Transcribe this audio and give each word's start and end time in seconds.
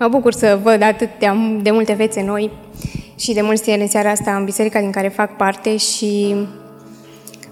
Mă 0.00 0.08
bucur 0.08 0.32
să 0.32 0.58
văd 0.62 0.82
atât 0.82 1.08
de, 1.18 1.30
de 1.62 1.70
multe 1.70 1.94
fețe 1.94 2.22
noi 2.22 2.50
și 3.16 3.32
de 3.32 3.40
mulți 3.40 3.62
tineri 3.62 3.82
în 3.82 3.88
seara 3.88 4.10
asta 4.10 4.36
în 4.36 4.44
biserica 4.44 4.80
din 4.80 4.90
care 4.90 5.08
fac 5.08 5.36
parte 5.36 5.76
și 5.76 6.34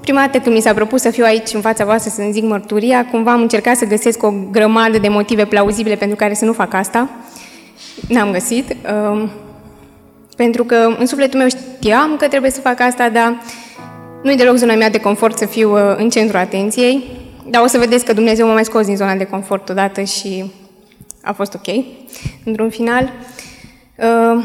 prima 0.00 0.20
dată 0.20 0.38
când 0.38 0.54
mi 0.54 0.60
s-a 0.60 0.74
propus 0.74 1.00
să 1.00 1.10
fiu 1.10 1.24
aici 1.24 1.52
în 1.52 1.60
fața 1.60 1.84
voastră 1.84 2.10
să-mi 2.14 2.32
zic 2.32 2.44
mărturia, 2.44 3.06
cumva 3.10 3.32
am 3.32 3.40
încercat 3.40 3.76
să 3.76 3.84
găsesc 3.84 4.22
o 4.22 4.32
grămadă 4.50 4.98
de 4.98 5.08
motive 5.08 5.44
plauzibile 5.44 5.94
pentru 5.94 6.16
care 6.16 6.34
să 6.34 6.44
nu 6.44 6.52
fac 6.52 6.74
asta. 6.74 7.10
N-am 8.08 8.32
găsit. 8.32 8.76
Um, 9.10 9.30
pentru 10.36 10.64
că 10.64 10.94
în 10.98 11.06
sufletul 11.06 11.38
meu 11.38 11.48
știam 11.48 12.16
că 12.18 12.28
trebuie 12.28 12.50
să 12.50 12.60
fac 12.60 12.80
asta, 12.80 13.08
dar 13.08 13.40
nu-i 14.22 14.36
deloc 14.36 14.56
zona 14.56 14.74
mea 14.74 14.90
de 14.90 15.00
confort 15.00 15.38
să 15.38 15.46
fiu 15.46 15.72
uh, 15.72 15.96
în 15.96 16.08
centrul 16.08 16.38
atenției. 16.38 17.04
Dar 17.50 17.62
o 17.62 17.66
să 17.66 17.78
vedeți 17.78 18.04
că 18.04 18.12
Dumnezeu 18.12 18.46
m-a 18.46 18.52
mai 18.52 18.64
scos 18.64 18.86
din 18.86 18.96
zona 18.96 19.14
de 19.14 19.24
confort 19.24 19.68
odată 19.68 20.02
și 20.02 20.44
a 21.26 21.32
fost 21.32 21.54
ok, 21.54 21.84
într-un 22.44 22.70
final. 22.70 23.12
Uh, 23.96 24.44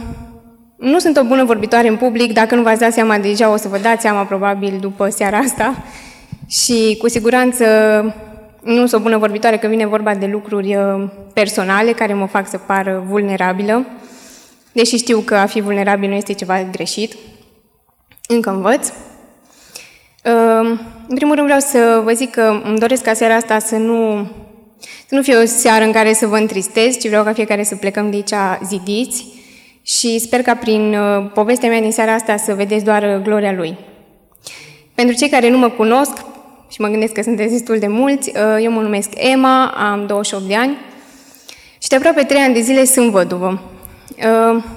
nu 0.77 0.99
sunt 0.99 1.17
o 1.17 1.23
bună 1.23 1.44
vorbitoare 1.44 1.88
în 1.88 1.98
public, 1.98 2.34
dacă 2.34 2.55
nu 2.55 2.62
v-ați 2.62 2.80
dat 2.80 2.94
seama 2.94 3.17
deja, 3.17 3.52
o 3.52 3.58
să 3.58 3.67
vă 3.67 3.77
dați 3.77 4.02
seama 4.02 4.23
probabil 4.23 4.77
după 4.80 5.09
seara 5.09 5.38
asta. 5.38 5.84
Și 6.48 6.98
cu 6.99 7.09
siguranță 7.09 7.66
nu 8.63 8.86
sunt 8.86 8.94
o 8.94 9.03
bună 9.03 9.17
vorbitoare 9.17 9.58
că 9.58 9.67
vine 9.67 9.86
vorba 9.86 10.16
de 10.16 10.25
lucruri 10.25 10.75
uh, 10.75 11.09
personale 11.34 11.91
care 11.91 12.13
mă 12.13 12.25
fac 12.25 12.49
să 12.49 12.58
par 12.58 13.02
vulnerabilă, 13.08 13.86
deși 14.72 14.98
știu 14.98 15.20
că 15.20 15.36
a 15.36 15.45
fi 15.45 15.61
vulnerabil 15.61 16.09
nu 16.09 16.16
este 16.16 16.34
ceva 16.34 16.63
greșit. 16.72 17.16
Încă 18.27 18.50
învăț. 18.50 18.88
Uh, 18.88 20.80
în 21.08 21.16
primul 21.16 21.36
rând 21.36 21.45
vreau 21.45 21.59
să 21.59 22.02
vă 22.03 22.11
zic 22.11 22.31
că 22.31 22.61
îmi 22.64 22.80
doresc 22.80 23.03
ca 23.03 23.14
seara 23.14 23.36
asta 23.36 23.59
să 23.59 23.75
nu 23.75 24.27
să 24.81 25.15
nu 25.15 25.21
fie 25.21 25.35
o 25.35 25.45
seară 25.45 25.83
în 25.83 25.91
care 25.91 26.13
să 26.13 26.27
vă 26.27 26.37
întristez, 26.37 26.97
ci 26.97 27.07
vreau 27.07 27.23
ca 27.23 27.33
fiecare 27.33 27.63
să 27.63 27.75
plecăm 27.75 28.09
de 28.09 28.15
aici 28.15 28.63
zidiți 28.67 29.25
și 29.81 30.19
sper 30.19 30.41
ca 30.41 30.55
prin 30.55 30.93
uh, 30.93 31.31
povestea 31.33 31.69
mea 31.69 31.81
din 31.81 31.91
seara 31.91 32.13
asta 32.13 32.37
să 32.37 32.53
vedeți 32.53 32.83
doar 32.83 33.03
uh, 33.03 33.23
gloria 33.23 33.52
Lui. 33.52 33.77
Pentru 34.95 35.15
cei 35.15 35.29
care 35.29 35.49
nu 35.49 35.57
mă 35.57 35.69
cunosc, 35.69 36.13
și 36.71 36.81
mă 36.81 36.87
gândesc 36.87 37.13
că 37.13 37.21
sunteți 37.21 37.52
destul 37.52 37.79
de 37.79 37.87
mulți, 37.87 38.31
uh, 38.35 38.63
eu 38.63 38.71
mă 38.71 38.81
numesc 38.81 39.09
Emma, 39.15 39.65
am 39.65 40.05
28 40.07 40.43
de 40.43 40.55
ani 40.55 40.77
și 41.81 41.89
de 41.89 41.95
aproape 41.95 42.23
3 42.23 42.41
ani 42.41 42.53
de 42.53 42.61
zile 42.61 42.85
sunt 42.85 43.11
văduvă. 43.11 43.61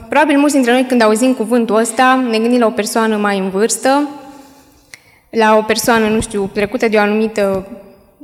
Probabil 0.09 0.39
mulți 0.39 0.55
dintre 0.55 0.73
noi 0.73 0.85
când 0.85 1.03
auzim 1.03 1.33
cuvântul 1.33 1.77
ăsta 1.77 2.25
ne 2.31 2.39
gândim 2.39 2.59
la 2.59 2.67
o 2.67 2.71
persoană 2.71 3.17
mai 3.17 3.39
în 3.39 3.51
vârstă, 3.51 4.09
la 5.31 5.57
o 5.57 5.63
persoană, 5.63 6.09
nu 6.09 6.21
știu, 6.21 6.51
trecută 6.53 6.89
de 6.89 6.97
o 6.97 7.01
anumită 7.01 7.67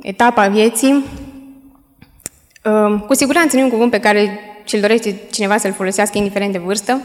etapă 0.01 0.39
a 0.39 0.47
vieții, 0.47 1.03
Ehm, 1.03 1.30
cu 3.07 3.13
siguranță 3.13 3.55
nu 3.55 3.61
e 3.61 3.65
un 3.65 3.71
cuvânt 3.71 3.91
pe 3.91 3.99
care 3.99 4.39
și-l 4.63 4.79
dorește 4.79 5.15
cineva 5.31 5.57
să-l 5.57 5.73
folosească, 5.73 6.17
indiferent 6.17 6.51
de 6.51 6.57
vârstă. 6.57 7.01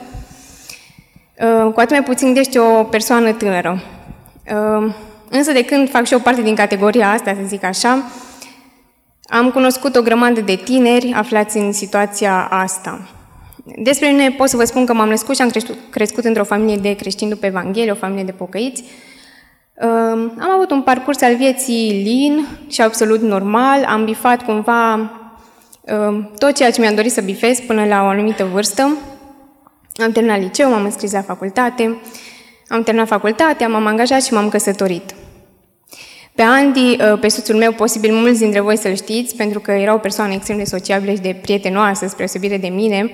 Ehm, 1.35 1.71
cu 1.71 1.81
atât 1.81 1.91
mai 1.91 2.03
puțin 2.03 2.27
gândește 2.27 2.59
o 2.59 2.83
persoană 2.83 3.33
tânără. 3.33 3.83
Ehm, 4.45 4.95
însă 5.31 5.53
de 5.53 5.65
când 5.65 5.91
fac 5.91 6.05
și 6.05 6.15
o 6.15 6.19
parte 6.19 6.43
din 6.43 6.55
categoria 6.55 7.11
asta, 7.11 7.35
să 7.35 7.47
zic 7.47 7.65
așa, 7.65 8.03
am 9.23 9.51
cunoscut 9.51 9.97
o 9.97 10.03
grămadă 10.03 10.41
de 10.41 10.55
tineri 10.55 11.13
aflați 11.17 11.57
în 11.57 11.73
situația 11.73 12.47
asta. 12.51 13.09
Despre 13.77 14.09
mine 14.09 14.31
pot 14.31 14.49
să 14.49 14.57
vă 14.57 14.65
spun 14.65 14.87
că 14.87 14.95
m-am 14.95 15.09
născut 15.09 15.35
și 15.35 15.43
am 15.43 15.49
crescut, 15.49 15.77
crescut 15.91 16.25
într-o 16.25 16.45
familie 16.45 16.77
de 16.77 16.97
creștini 16.97 17.31
după 17.31 17.47
Evanghelie, 17.47 17.91
o 17.91 17.95
familie 17.95 18.25
de 18.25 18.33
pocăiți. 18.33 18.85
Am 20.39 20.51
avut 20.55 20.71
un 20.71 20.83
parcurs 20.83 21.23
al 21.23 21.37
vieții 21.37 22.03
lin 22.05 22.47
și 22.71 22.81
absolut 22.81 23.21
normal, 23.21 23.85
am 23.85 24.05
bifat 24.05 24.45
cumva 24.45 24.93
Ehm, 24.95 25.26
tot 26.39 26.55
ceea 26.55 26.71
ce 26.71 26.81
mi-am 26.81 26.95
dorit 26.95 27.13
să 27.13 27.21
bifez 27.21 27.61
până 27.61 27.85
la 27.85 28.03
o 28.03 28.07
anumită 28.07 28.45
vârstă. 28.45 28.97
Am 29.95 30.13
terminat 30.13 30.41
liceu, 30.41 30.71
m-am 30.71 30.85
înscris 30.85 31.13
la 31.13 31.23
facultate, 31.23 31.97
am 32.69 32.83
terminat 32.83 33.09
facultatea, 33.09 33.69
m-am 33.69 33.87
angajat 33.87 34.23
și 34.25 34.33
m-am 34.33 34.49
căsătorit. 34.49 35.15
Pe 36.35 36.43
Andy, 36.43 36.93
eh, 36.93 37.19
pe 37.21 37.29
soțul 37.29 37.55
meu, 37.55 37.73
posibil 37.73 38.13
mulți 38.13 38.41
dintre 38.41 38.61
voi 38.61 38.77
să-l 38.77 38.95
știți, 38.95 39.37
pentru 39.37 39.61
că 39.61 39.71
era 39.71 39.95
o 39.95 39.99
persoană 39.99 40.33
extrem 40.33 40.57
de 40.57 40.65
sociabilă 40.65 41.13
și 41.13 41.21
de 41.21 41.39
prietenoasă, 41.43 42.07
spre 42.07 42.25
osebire 42.25 42.57
de 42.57 42.67
mine. 42.67 43.11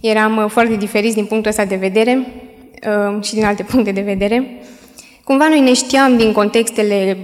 Eram 0.00 0.38
eh, 0.38 0.50
foarte 0.50 0.74
diferiți 0.74 1.14
din 1.14 1.24
punctul 1.24 1.50
ăsta 1.50 1.64
de 1.64 1.76
vedere 1.76 2.26
eh, 2.80 3.22
și 3.22 3.34
din 3.34 3.44
alte 3.44 3.62
puncte 3.62 3.90
de 3.90 4.00
vedere. 4.00 4.60
Cumva 5.24 5.48
noi 5.48 5.60
ne 5.60 5.72
știam 5.72 6.16
din 6.16 6.32
contextele 6.32 7.16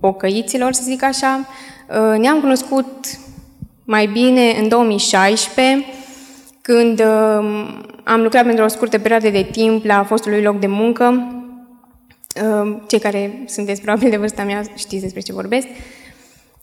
pocăiților, 0.00 0.72
să 0.72 0.80
zic 0.84 1.02
așa. 1.02 1.48
Ne-am 2.18 2.40
cunoscut 2.40 2.86
mai 3.84 4.06
bine 4.06 4.56
în 4.60 4.68
2016, 4.68 5.84
când 6.60 7.00
uh, 7.00 7.06
am 8.04 8.22
lucrat 8.22 8.44
pentru 8.44 8.64
o 8.64 8.68
scurtă 8.68 8.98
perioadă 8.98 9.28
de 9.28 9.48
timp 9.50 9.84
la 9.84 10.04
fostul 10.04 10.30
lui 10.30 10.42
loc 10.42 10.58
de 10.58 10.66
muncă. 10.66 11.32
Uh, 12.42 12.76
cei 12.86 12.98
care 12.98 13.44
sunteți 13.46 13.80
probabil 13.80 14.10
de 14.10 14.16
vârsta 14.16 14.42
mea 14.42 14.62
știți 14.76 15.02
despre 15.02 15.20
ce 15.20 15.32
vorbesc. 15.32 15.66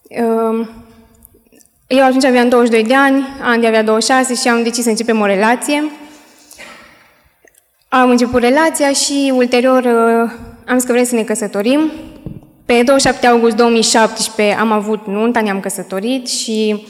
Uh, 0.08 0.68
eu 1.86 2.04
atunci 2.04 2.24
aveam 2.24 2.48
22 2.48 2.84
de 2.84 2.94
ani, 2.94 3.26
Andy 3.42 3.66
avea 3.66 3.82
26 3.82 4.34
și 4.34 4.48
am 4.48 4.62
decis 4.62 4.82
să 4.82 4.88
începem 4.88 5.20
o 5.20 5.26
relație. 5.26 5.90
Am 7.88 8.10
început 8.10 8.40
relația 8.40 8.92
și 8.92 9.32
ulterior 9.34 9.84
uh, 9.84 10.30
am 10.66 10.78
zis 10.78 10.86
că 10.86 10.92
vrem 10.92 11.04
să 11.04 11.14
ne 11.14 11.22
căsătorim. 11.22 11.90
Pe 12.64 12.72
27 12.72 13.26
august 13.26 13.56
2017 13.56 14.56
am 14.56 14.72
avut 14.72 15.06
nunta, 15.06 15.40
ne-am 15.40 15.60
căsătorit 15.60 16.28
și 16.28 16.86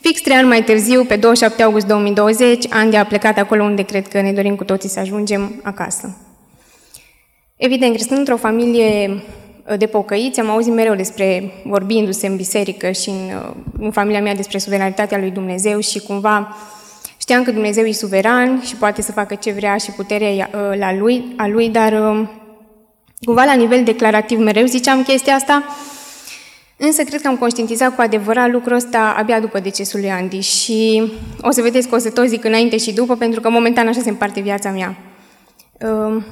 Fix 0.00 0.20
trei 0.20 0.36
ani 0.36 0.48
mai 0.48 0.62
târziu, 0.64 1.04
pe 1.04 1.16
27 1.16 1.62
august 1.62 1.86
2020, 1.86 2.66
Andy 2.70 2.96
a 2.96 3.04
plecat 3.04 3.38
acolo 3.38 3.62
unde 3.62 3.82
cred 3.82 4.08
că 4.08 4.20
ne 4.20 4.32
dorim 4.32 4.56
cu 4.56 4.64
toții 4.64 4.88
să 4.88 4.98
ajungem 4.98 5.60
acasă. 5.62 6.16
Evident, 7.56 7.94
crescând 7.94 8.18
într-o 8.18 8.36
familie 8.36 9.08
uh, 9.70 9.78
de 9.78 9.86
pocăiți, 9.86 10.40
am 10.40 10.50
auzit 10.50 10.72
mereu 10.72 10.94
despre, 10.94 11.52
vorbindu-se 11.64 12.26
în 12.26 12.36
biserică 12.36 12.90
și 12.90 13.08
în, 13.08 13.14
uh, 13.14 13.54
în 13.78 13.90
familia 13.90 14.22
mea 14.22 14.34
despre 14.34 14.58
suveranitatea 14.58 15.18
lui 15.18 15.30
Dumnezeu 15.30 15.80
și 15.80 15.98
cumva 15.98 16.56
știam 17.16 17.42
că 17.42 17.50
Dumnezeu 17.50 17.84
e 17.84 17.92
suveran 17.92 18.62
și 18.66 18.76
poate 18.76 19.02
să 19.02 19.12
facă 19.12 19.34
ce 19.34 19.52
vrea 19.52 19.76
și 19.76 19.90
puterea 19.90 20.28
uh, 20.28 20.78
la 20.78 20.94
lui, 20.94 21.24
a 21.36 21.46
lui, 21.46 21.68
dar 21.68 21.92
cumva 23.24 23.44
la 23.44 23.54
nivel 23.54 23.84
declarativ 23.84 24.38
mereu 24.38 24.66
ziceam 24.66 25.02
chestia 25.02 25.34
asta, 25.34 25.64
Însă 26.80 27.02
cred 27.02 27.20
că 27.20 27.28
am 27.28 27.36
conștientizat 27.36 27.94
cu 27.94 28.00
adevărat 28.00 28.50
lucrul 28.50 28.76
ăsta 28.76 29.14
abia 29.16 29.40
după 29.40 29.58
decesul 29.58 30.00
lui 30.00 30.10
Andy 30.10 30.40
și 30.40 31.12
o 31.40 31.50
să 31.50 31.62
vedeți 31.62 31.88
că 31.88 31.94
o 31.94 31.98
să 31.98 32.10
tot 32.10 32.26
zic 32.26 32.44
înainte 32.44 32.76
și 32.76 32.92
după, 32.92 33.16
pentru 33.16 33.40
că 33.40 33.50
momentan 33.50 33.88
așa 33.88 34.00
se 34.00 34.08
împarte 34.08 34.40
viața 34.40 34.70
mea. 34.70 34.96
Ehm, 35.78 36.26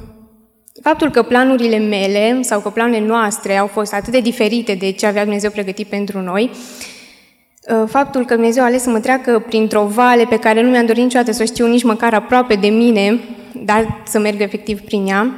faptul 0.83 1.11
că 1.11 1.23
planurile 1.23 1.79
mele 1.79 2.39
sau 2.43 2.61
că 2.61 2.69
planurile 2.69 3.07
noastre 3.07 3.57
au 3.57 3.67
fost 3.67 3.95
atât 3.95 4.13
de 4.13 4.21
diferite 4.21 4.75
de 4.75 4.91
ce 4.93 5.07
avea 5.07 5.23
Dumnezeu 5.23 5.51
pregătit 5.51 5.87
pentru 5.87 6.21
noi, 6.21 6.51
ehm, 7.65 7.87
faptul 7.87 8.25
că 8.25 8.35
Dumnezeu 8.35 8.63
a 8.63 8.67
ales 8.67 8.83
să 8.83 8.91
mă 8.91 9.01
treacă 9.01 9.45
printr-o 9.47 9.87
vale 9.87 10.25
pe 10.25 10.39
care 10.39 10.63
nu 10.63 10.71
mi-am 10.71 10.87
dorit 10.87 11.03
niciodată 11.03 11.33
să 11.33 11.43
o 11.43 11.47
știu 11.47 11.67
nici 11.67 11.85
măcar 11.85 12.15
aproape 12.15 12.55
de 12.55 12.69
mine, 12.69 13.21
dar 13.53 14.03
să 14.05 14.19
merg 14.19 14.41
efectiv 14.41 14.81
prin 14.81 15.07
ea, 15.07 15.35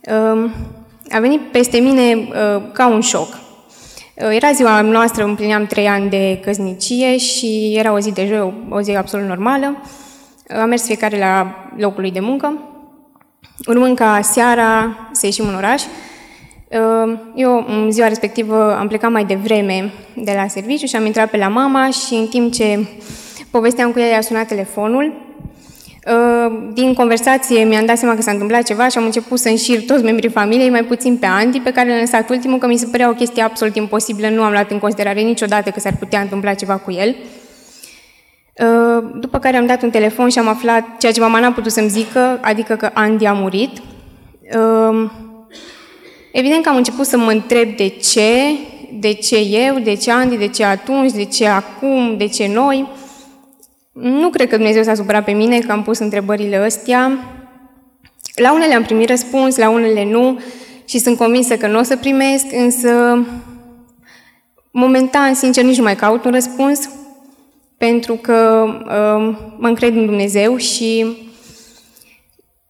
ehm, 0.00 0.54
a 1.10 1.18
venit 1.18 1.40
peste 1.40 1.78
mine 1.78 2.28
ca 2.72 2.86
un 2.86 3.00
șoc. 3.00 3.42
Uh, 4.16 4.28
era 4.30 4.52
ziua 4.52 4.80
noastră, 4.80 5.24
împlineam 5.24 5.66
trei 5.66 5.86
ani 5.86 6.10
de 6.10 6.40
căsnicie 6.44 7.16
și 7.16 7.74
era 7.76 7.92
o 7.92 7.98
zi 7.98 8.12
de 8.12 8.26
joi, 8.26 8.66
o 8.68 8.80
zi 8.80 8.90
absolut 8.90 9.26
normală. 9.26 9.76
Uh, 10.50 10.56
am 10.56 10.68
mers 10.68 10.84
fiecare 10.84 11.18
la 11.18 11.54
locul 11.76 12.00
lui 12.00 12.10
de 12.10 12.20
muncă, 12.20 12.58
urmând 13.66 13.96
ca 13.96 14.20
seara 14.20 14.96
să 15.12 15.26
ieșim 15.26 15.48
în 15.48 15.54
oraș. 15.54 15.82
Uh, 15.82 17.18
eu, 17.34 17.64
în 17.68 17.90
ziua 17.90 18.08
respectivă, 18.08 18.76
am 18.78 18.88
plecat 18.88 19.10
mai 19.10 19.24
devreme 19.24 19.92
de 20.16 20.32
la 20.36 20.46
serviciu 20.46 20.86
și 20.86 20.96
am 20.96 21.06
intrat 21.06 21.30
pe 21.30 21.36
la 21.36 21.48
mama 21.48 21.90
și 21.90 22.14
în 22.14 22.26
timp 22.26 22.52
ce 22.52 22.86
povesteam 23.50 23.92
cu 23.92 23.98
ea, 23.98 24.06
i-a 24.06 24.20
sunat 24.20 24.46
telefonul 24.46 25.24
Uh, 25.33 25.33
din 26.72 26.94
conversație 26.94 27.64
mi-am 27.64 27.86
dat 27.86 27.98
seama 27.98 28.14
că 28.14 28.22
s-a 28.22 28.30
întâmplat 28.30 28.62
ceva 28.62 28.88
și 28.88 28.98
am 28.98 29.04
început 29.04 29.38
să 29.38 29.48
înșir 29.48 29.84
toți 29.84 30.02
membrii 30.02 30.30
familiei, 30.30 30.70
mai 30.70 30.84
puțin 30.84 31.16
pe 31.16 31.26
Andy, 31.26 31.60
pe 31.60 31.72
care 31.72 31.88
l-am 31.88 31.98
lăsat 31.98 32.30
ultimul, 32.30 32.58
că 32.58 32.66
mi 32.66 32.76
se 32.76 32.86
părea 32.86 33.08
o 33.08 33.12
chestie 33.12 33.42
absolut 33.42 33.76
imposibilă, 33.76 34.28
nu 34.28 34.42
am 34.42 34.50
luat 34.50 34.70
în 34.70 34.78
considerare 34.78 35.20
niciodată 35.20 35.70
că 35.70 35.80
s-ar 35.80 35.96
putea 35.98 36.20
întâmpla 36.20 36.54
ceva 36.54 36.76
cu 36.76 36.92
el. 36.92 37.16
Uh, 38.60 39.04
după 39.20 39.38
care 39.38 39.56
am 39.56 39.66
dat 39.66 39.82
un 39.82 39.90
telefon 39.90 40.28
și 40.28 40.38
am 40.38 40.48
aflat 40.48 40.84
ceea 40.98 41.12
ce 41.12 41.20
mama 41.20 41.40
n-a 41.40 41.52
putut 41.52 41.72
să-mi 41.72 41.88
zică, 41.88 42.38
adică 42.42 42.74
că 42.74 42.90
Andy 42.92 43.24
a 43.24 43.32
murit. 43.32 43.70
Uh, 44.56 45.10
evident 46.32 46.62
că 46.62 46.68
am 46.68 46.76
început 46.76 47.06
să 47.06 47.16
mă 47.16 47.30
întreb 47.30 47.76
de 47.76 47.88
ce, 47.88 48.30
de 49.00 49.12
ce 49.12 49.36
eu, 49.36 49.78
de 49.78 49.94
ce 49.94 50.10
Andy, 50.10 50.36
de 50.36 50.48
ce 50.48 50.64
atunci, 50.64 51.12
de 51.12 51.24
ce 51.24 51.46
acum, 51.46 52.14
de 52.16 52.26
ce 52.26 52.50
noi. 52.52 52.86
Nu 53.94 54.28
cred 54.30 54.48
că 54.48 54.56
Dumnezeu 54.56 54.82
s-a 54.82 54.94
supărat 54.94 55.24
pe 55.24 55.32
mine 55.32 55.58
că 55.58 55.72
am 55.72 55.82
pus 55.82 55.98
întrebările 55.98 56.56
astea. 56.56 57.18
La 58.34 58.52
unele 58.52 58.74
am 58.74 58.82
primit 58.82 59.08
răspuns, 59.08 59.56
la 59.56 59.70
unele 59.70 60.04
nu 60.04 60.40
și 60.84 60.98
sunt 60.98 61.16
convinsă 61.18 61.56
că 61.56 61.66
nu 61.66 61.78
o 61.78 61.82
să 61.82 61.96
primesc, 61.96 62.44
însă 62.52 63.18
momentan, 64.70 65.34
sincer, 65.34 65.64
nici 65.64 65.76
nu 65.76 65.82
mai 65.82 65.96
caut 65.96 66.24
un 66.24 66.30
răspuns, 66.30 66.90
pentru 67.76 68.14
că 68.14 68.64
uh, 68.68 69.36
mă 69.58 69.68
încred 69.68 69.96
în 69.96 70.06
Dumnezeu 70.06 70.56
și 70.56 71.06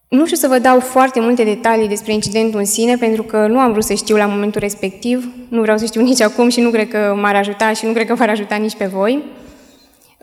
nu 0.09 0.25
știu 0.25 0.37
să 0.37 0.49
vă 0.49 0.59
dau 0.59 0.81
foarte 0.81 1.21
multe 1.21 1.45
detalii 1.45 1.89
despre 1.89 2.13
incidentul 2.13 2.59
în 2.59 2.65
sine, 2.65 2.97
pentru 2.97 3.23
că 3.23 3.47
nu 3.47 3.59
am 3.59 3.71
vrut 3.71 3.85
să 3.85 3.95
știu 3.95 4.17
la 4.17 4.27
momentul 4.27 4.61
respectiv, 4.61 5.29
nu 5.49 5.61
vreau 5.61 5.79
să 5.79 5.85
știu 5.85 6.03
nici 6.11 6.21
acum 6.21 6.49
și 6.49 6.61
nu 6.61 6.71
cred 6.71 6.89
că 6.89 7.17
m-ar 7.21 7.35
ajuta 7.35 7.73
și 7.73 7.87
nu 7.87 7.93
cred 7.93 8.07
că 8.07 8.15
v-ar 8.15 8.29
ajuta 8.29 8.55
nici 8.55 8.77
pe 8.77 8.87
voi. 8.87 9.23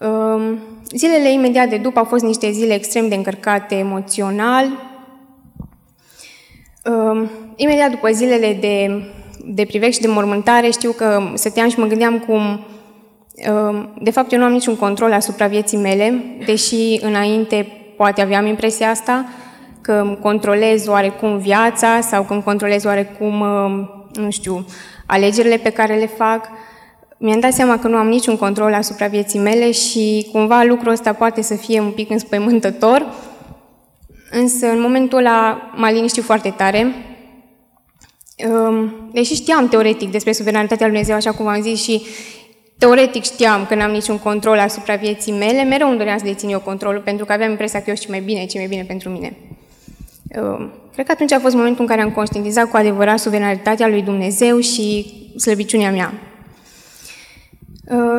Um, 0.08 0.60
zilele 0.96 1.32
imediat 1.32 1.70
de 1.70 1.78
după 1.78 2.00
au 2.00 2.06
fost 2.06 2.24
niște 2.24 2.52
zile 2.52 2.74
extrem 2.74 3.08
de 3.08 3.16
încărcate 3.16 3.76
emoțional. 3.76 4.66
Um, 6.86 7.30
imediat 7.56 7.90
după 7.90 8.10
zilele 8.12 8.58
de, 8.60 9.04
de 9.46 9.66
privec 9.66 9.92
și 9.92 10.02
de 10.02 10.08
mormântare, 10.08 10.70
știu 10.70 10.92
că 10.92 11.22
stăteam 11.34 11.70
și 11.70 11.80
mă 11.80 11.86
gândeam 11.86 12.20
cum 12.20 12.66
um, 13.50 13.90
de 14.02 14.12
fapt, 14.12 14.32
eu 14.32 14.40
nu 14.40 14.46
am 14.46 14.52
niciun 14.52 14.76
control 14.76 15.14
asupra 15.14 15.48
vieții 15.48 15.78
mele, 15.78 16.24
deși 16.46 17.00
înainte 17.02 17.68
poate 17.98 18.22
aveam 18.22 18.46
impresia 18.46 18.90
asta, 18.90 19.26
că 19.82 19.92
îmi 19.92 20.18
controlez 20.22 20.88
oarecum 20.88 21.38
viața 21.38 22.00
sau 22.02 22.24
că 22.24 22.34
îmi 22.34 22.44
controlez 22.44 22.84
oarecum, 22.84 23.46
nu 24.14 24.30
știu, 24.30 24.66
alegerile 25.06 25.58
pe 25.58 25.70
care 25.70 25.96
le 25.96 26.08
fac. 26.08 26.50
Mi-am 27.24 27.40
dat 27.40 27.54
seama 27.54 27.80
că 27.80 27.88
nu 27.88 27.98
am 27.98 28.08
niciun 28.08 28.38
control 28.38 28.74
asupra 28.74 29.08
vieții 29.08 29.40
mele 29.40 29.72
și 29.72 30.28
cumva 30.32 30.64
lucrul 30.64 30.92
ăsta 30.92 31.14
poate 31.14 31.42
să 31.42 31.56
fie 31.56 31.80
un 31.80 31.92
pic 31.92 32.10
înspăimântător, 32.10 33.06
însă 34.32 34.68
în 34.68 34.82
momentul 34.82 35.18
ăla 35.18 35.72
m-a 35.76 35.92
liniștit 35.92 36.24
foarte 36.24 36.54
tare. 36.58 36.96
Deși 39.12 39.34
știam 39.34 39.68
teoretic 39.68 40.12
despre 40.12 40.32
suveranitatea 40.32 40.88
lui 40.88 40.96
Dumnezeu, 40.96 41.16
așa 41.16 41.32
cum 41.32 41.48
am 41.48 41.62
zis, 41.62 41.82
și 41.82 42.02
teoretic 42.78 43.24
știam 43.24 43.66
că 43.66 43.76
n-am 43.76 43.92
niciun 43.92 44.20
control 44.20 44.60
asupra 44.60 44.96
vieții 44.96 45.32
mele, 45.32 45.64
mereu 45.64 45.90
îmi 45.90 45.98
doream 45.98 46.18
să 46.18 46.24
dețin 46.24 46.50
eu 46.50 46.60
controlul, 46.60 47.02
pentru 47.02 47.26
că 47.26 47.34
aveam 47.34 47.50
impresia 47.50 47.80
că 47.80 47.90
eu 47.90 47.96
știu 47.96 48.12
mai 48.12 48.22
bine 48.22 48.46
ce 48.46 48.58
mai 48.58 48.68
bine 48.68 48.84
pentru 48.84 49.10
mine. 49.10 49.38
Cred 50.94 51.06
că 51.06 51.12
atunci 51.12 51.32
a 51.32 51.40
fost 51.40 51.56
momentul 51.56 51.82
în 51.82 51.88
care 51.88 52.02
am 52.02 52.12
conștientizat 52.12 52.70
cu 52.70 52.78
adevărat 52.78 53.20
suveranitatea 53.20 53.88
lui 53.88 54.02
Dumnezeu 54.02 54.60
și 54.60 55.14
slăbiciunea 55.38 55.92
mea. 55.92 56.14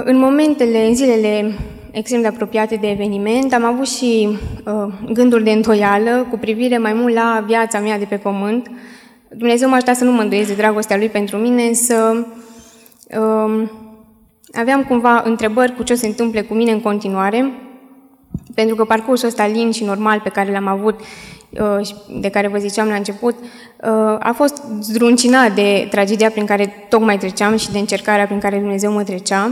În 0.05 0.19
momentele, 0.19 0.87
în 0.87 0.95
zilele 0.95 1.55
extrem 1.91 2.21
de 2.21 2.27
apropiate 2.27 2.77
de 2.77 2.91
eveniment, 2.91 3.53
am 3.53 3.65
avut 3.65 3.89
și 3.89 4.39
uh, 4.65 4.93
gânduri 5.13 5.45
de 5.45 5.51
întoială 5.51 6.27
cu 6.31 6.39
privire 6.39 6.79
mai 6.79 6.93
mult 6.93 7.15
la 7.15 7.45
viața 7.47 7.79
mea 7.79 7.99
de 7.99 8.05
pe 8.05 8.17
pământ. 8.17 8.71
Dumnezeu 9.29 9.69
m-a 9.69 9.75
ajutat 9.75 9.97
să 9.97 10.05
nu 10.05 10.13
mă 10.13 10.23
îndoiesc 10.23 10.49
de 10.49 10.55
dragostea 10.55 10.97
Lui 10.97 11.09
pentru 11.09 11.37
mine, 11.37 11.63
însă 11.63 12.27
uh, 13.19 13.69
aveam 14.53 14.85
cumva 14.85 15.23
întrebări 15.25 15.77
cu 15.77 15.83
ce 15.83 15.95
se 15.95 16.07
întâmple 16.07 16.43
cu 16.43 16.55
mine 16.55 16.73
în 16.73 16.81
continuare, 16.81 17.53
pentru 18.55 18.77
că 18.77 18.85
parcursul 18.85 19.29
ăsta 19.29 19.47
lin 19.47 19.71
și 19.71 19.85
normal 19.85 20.21
pe 20.21 20.29
care 20.29 20.53
l-am 20.53 20.67
avut 20.67 20.95
Uh, 21.01 21.07
de 22.21 22.29
care 22.29 22.49
vă 22.49 22.59
ziceam 22.59 22.89
la 22.89 22.95
început, 22.95 23.35
uh, 23.39 24.17
a 24.19 24.33
fost 24.35 24.63
zdruncinat 24.81 25.55
de 25.55 25.87
tragedia 25.91 26.31
prin 26.31 26.47
care 26.47 26.87
tocmai 26.89 27.19
treceam 27.19 27.57
și 27.57 27.73
de 27.73 27.79
încercarea 27.79 28.27
prin 28.27 28.39
care 28.39 28.59
Dumnezeu 28.59 28.93
mă 28.93 29.03
trecea. 29.03 29.51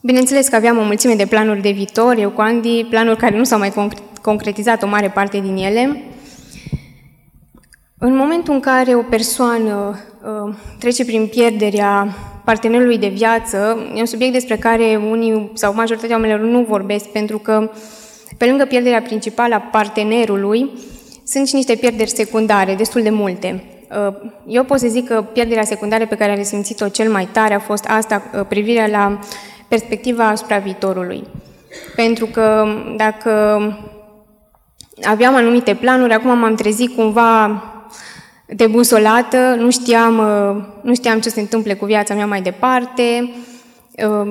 Bineînțeles 0.00 0.48
că 0.48 0.56
aveam 0.56 0.78
o 0.78 0.82
mulțime 0.82 1.14
de 1.14 1.26
planuri 1.26 1.62
de 1.62 1.70
viitor, 1.70 2.18
eu 2.18 2.30
cu 2.30 2.40
Andy, 2.40 2.84
planuri 2.84 3.18
care 3.18 3.36
nu 3.36 3.44
s-au 3.44 3.58
mai 3.58 3.72
concretizat 4.22 4.82
o 4.82 4.86
mare 4.86 5.08
parte 5.08 5.40
din 5.40 5.56
ele. 5.56 6.02
În 7.98 8.16
momentul 8.16 8.54
în 8.54 8.60
care 8.60 8.94
o 8.94 9.02
persoană 9.02 9.98
uh, 10.22 10.54
trece 10.78 11.04
prin 11.04 11.26
pierderea 11.26 12.08
partenerului 12.44 12.98
de 12.98 13.08
viață, 13.08 13.78
e 13.94 14.00
un 14.00 14.06
subiect 14.06 14.32
despre 14.32 14.56
care 14.56 15.00
unii 15.10 15.50
sau 15.54 15.74
majoritatea 15.74 16.16
oamenilor 16.16 16.40
nu 16.40 16.64
vorbesc, 16.68 17.08
pentru 17.08 17.38
că 17.38 17.70
pe 18.38 18.46
lângă 18.46 18.64
pierderea 18.64 19.02
principală 19.02 19.54
a 19.54 19.60
partenerului, 19.60 20.70
sunt 21.26 21.48
și 21.48 21.54
niște 21.54 21.74
pierderi 21.74 22.10
secundare, 22.10 22.74
destul 22.74 23.02
de 23.02 23.10
multe. 23.10 23.64
Uh, 24.08 24.14
eu 24.46 24.64
pot 24.64 24.78
să 24.78 24.86
zic 24.86 25.08
că 25.08 25.22
pierderea 25.32 25.64
secundară 25.64 26.06
pe 26.06 26.16
care 26.16 26.30
am 26.30 26.36
resimțit-o 26.36 26.88
cel 26.88 27.10
mai 27.10 27.28
tare 27.32 27.54
a 27.54 27.58
fost 27.58 27.84
asta, 27.84 28.22
uh, 28.38 28.46
privirea 28.48 28.86
la 28.86 29.18
perspectiva 29.68 30.28
asupra 30.28 30.58
viitorului. 30.58 31.24
Pentru 31.96 32.26
că 32.26 32.66
dacă 32.96 33.30
aveam 35.02 35.34
anumite 35.34 35.74
planuri, 35.74 36.12
acum 36.12 36.38
m-am 36.38 36.54
trezit 36.54 36.94
cumva 36.94 37.62
debusolată, 38.46 39.54
nu 39.58 39.70
știam, 39.70 40.18
uh, 40.18 40.64
nu 40.82 40.94
știam 40.94 41.20
ce 41.20 41.28
se 41.28 41.40
întâmple 41.40 41.74
cu 41.74 41.84
viața 41.84 42.14
mea 42.14 42.26
mai 42.26 42.42
departe, 42.42 43.30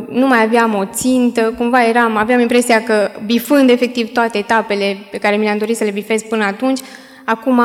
nu 0.10 0.28
mai 0.28 0.42
aveam 0.44 0.74
o 0.74 0.86
țintă, 0.86 1.54
cumva 1.58 1.88
eram, 1.88 2.18
aveam 2.18 2.40
impresia 2.40 2.84
că 2.84 3.10
bifând 3.26 3.70
efectiv 3.70 4.12
toate 4.12 4.38
etapele 4.38 4.98
pe 5.12 5.18
care 5.18 5.36
mi 5.36 5.44
le-am 5.44 5.58
dorit 5.58 5.78
să 5.78 5.84
le 5.84 5.92
bifez 5.92 6.22
până 6.22 6.44
atunci, 6.44 6.80
acum 7.26 7.62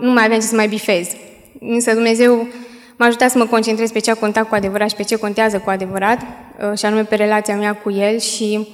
nu 0.00 0.12
mai 0.12 0.24
aveam 0.24 0.40
ce 0.40 0.46
să 0.46 0.54
mai 0.54 0.68
bifez. 0.68 1.08
Însă 1.60 1.92
Dumnezeu 1.92 2.46
m-a 2.96 3.06
ajutat 3.06 3.30
să 3.30 3.38
mă 3.38 3.44
concentrez 3.44 3.92
pe 3.92 3.98
ce 3.98 4.10
a 4.10 4.14
contat 4.14 4.48
cu 4.48 4.54
adevărat 4.54 4.88
și 4.88 4.96
pe 4.96 5.02
ce 5.02 5.16
contează 5.16 5.58
cu 5.58 5.70
adevărat, 5.70 6.18
uh, 6.20 6.78
și 6.78 6.84
anume 6.84 7.04
pe 7.04 7.14
relația 7.14 7.56
mea 7.56 7.74
cu 7.74 7.90
El 7.90 8.18
și 8.18 8.68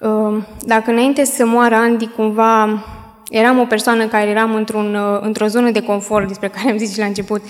uh, 0.00 0.42
dacă 0.64 0.90
înainte 0.90 1.24
să 1.24 1.46
moară 1.46 1.74
Andy, 1.74 2.06
cumva 2.06 2.84
eram 3.30 3.58
o 3.58 3.64
persoană 3.64 4.06
care 4.06 4.28
eram 4.28 4.54
într-un, 4.54 4.94
uh, 4.94 5.18
într-o 5.20 5.46
zonă 5.46 5.70
de 5.70 5.82
confort, 5.82 6.28
despre 6.28 6.48
care 6.48 6.70
am 6.70 6.78
zis 6.78 6.92
și 6.92 6.98
la 6.98 7.04
început, 7.04 7.42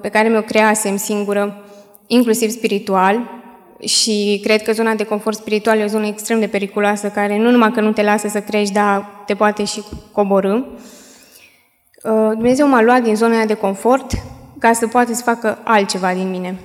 pe 0.00 0.08
care 0.08 0.28
mi-o 0.28 0.40
creasem 0.40 0.96
singură, 0.96 1.64
inclusiv 2.06 2.50
spiritual, 2.50 3.42
și 3.86 4.40
cred 4.42 4.62
că 4.62 4.72
zona 4.72 4.94
de 4.94 5.04
confort 5.04 5.36
spiritual 5.36 5.78
e 5.78 5.84
o 5.84 5.86
zonă 5.86 6.06
extrem 6.06 6.40
de 6.40 6.46
periculoasă, 6.46 7.08
care 7.08 7.38
nu 7.38 7.50
numai 7.50 7.70
că 7.70 7.80
nu 7.80 7.92
te 7.92 8.02
lasă 8.02 8.28
să 8.28 8.40
crești, 8.40 8.74
dar 8.74 9.22
te 9.26 9.34
poate 9.34 9.64
și 9.64 9.82
coborâ. 10.12 10.54
Uh, 10.54 12.30
Dumnezeu 12.30 12.68
m-a 12.68 12.82
luat 12.82 13.02
din 13.02 13.16
zona 13.16 13.44
de 13.44 13.54
confort 13.54 14.12
ca 14.58 14.72
să 14.72 14.86
poată 14.86 15.14
să 15.14 15.22
facă 15.22 15.58
altceva 15.64 16.12
din 16.12 16.30
mine. 16.30 16.58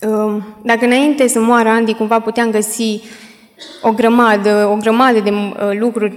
Uh, 0.00 0.42
dacă 0.62 0.84
înainte 0.84 1.28
să 1.28 1.40
moară 1.40 1.68
Andy, 1.68 1.94
cumva 1.94 2.20
puteam 2.20 2.50
găsi 2.50 3.00
o 3.82 3.92
grămadă, 3.92 4.68
o 4.72 4.76
grămadă 4.76 5.20
de 5.20 5.30
uh, 5.30 5.78
lucruri 5.78 6.14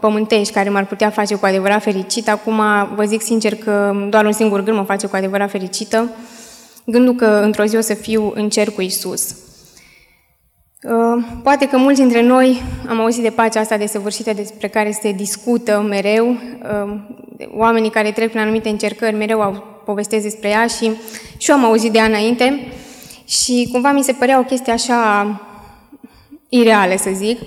pământești 0.00 0.52
care 0.52 0.68
m-ar 0.68 0.86
putea 0.86 1.10
face 1.10 1.34
cu 1.34 1.46
adevărat 1.46 1.82
fericit. 1.82 2.28
Acum 2.28 2.62
vă 2.94 3.04
zic 3.04 3.22
sincer 3.22 3.54
că 3.54 4.06
doar 4.08 4.24
un 4.24 4.32
singur 4.32 4.62
gând 4.62 4.76
mă 4.76 4.82
face 4.82 5.06
cu 5.06 5.16
adevărat 5.16 5.50
fericită 5.50 6.10
gândul 6.86 7.14
că 7.14 7.26
într-o 7.26 7.64
zi 7.64 7.76
o 7.76 7.80
să 7.80 7.94
fiu 7.94 8.32
în 8.34 8.48
cer 8.48 8.70
cu 8.70 8.80
Isus. 8.80 9.36
Uh, 10.82 11.24
poate 11.42 11.68
că 11.68 11.76
mulți 11.76 12.00
dintre 12.00 12.22
noi 12.22 12.62
am 12.88 13.00
auzit 13.00 13.22
de 13.22 13.30
pacea 13.30 13.60
asta 13.60 13.76
desăvârșită 13.76 14.32
despre 14.32 14.68
care 14.68 14.90
se 14.90 15.12
discută 15.12 15.86
mereu. 15.88 16.28
Uh, 16.28 16.98
oamenii 17.50 17.90
care 17.90 18.10
trec 18.10 18.28
prin 18.28 18.40
anumite 18.40 18.68
încercări 18.68 19.16
mereu 19.16 19.40
au 19.40 19.64
povestesc 19.84 20.22
despre 20.22 20.48
ea 20.48 20.66
și 20.66 20.90
și 21.36 21.50
eu 21.50 21.56
am 21.56 21.64
auzit 21.64 21.92
de 21.92 21.98
ea 21.98 22.04
înainte 22.04 22.72
și 23.24 23.68
cumva 23.72 23.92
mi 23.92 24.02
se 24.02 24.12
părea 24.12 24.38
o 24.38 24.42
chestie 24.42 24.72
așa 24.72 25.40
ireală, 26.48 26.94
să 26.98 27.10
zic. 27.14 27.38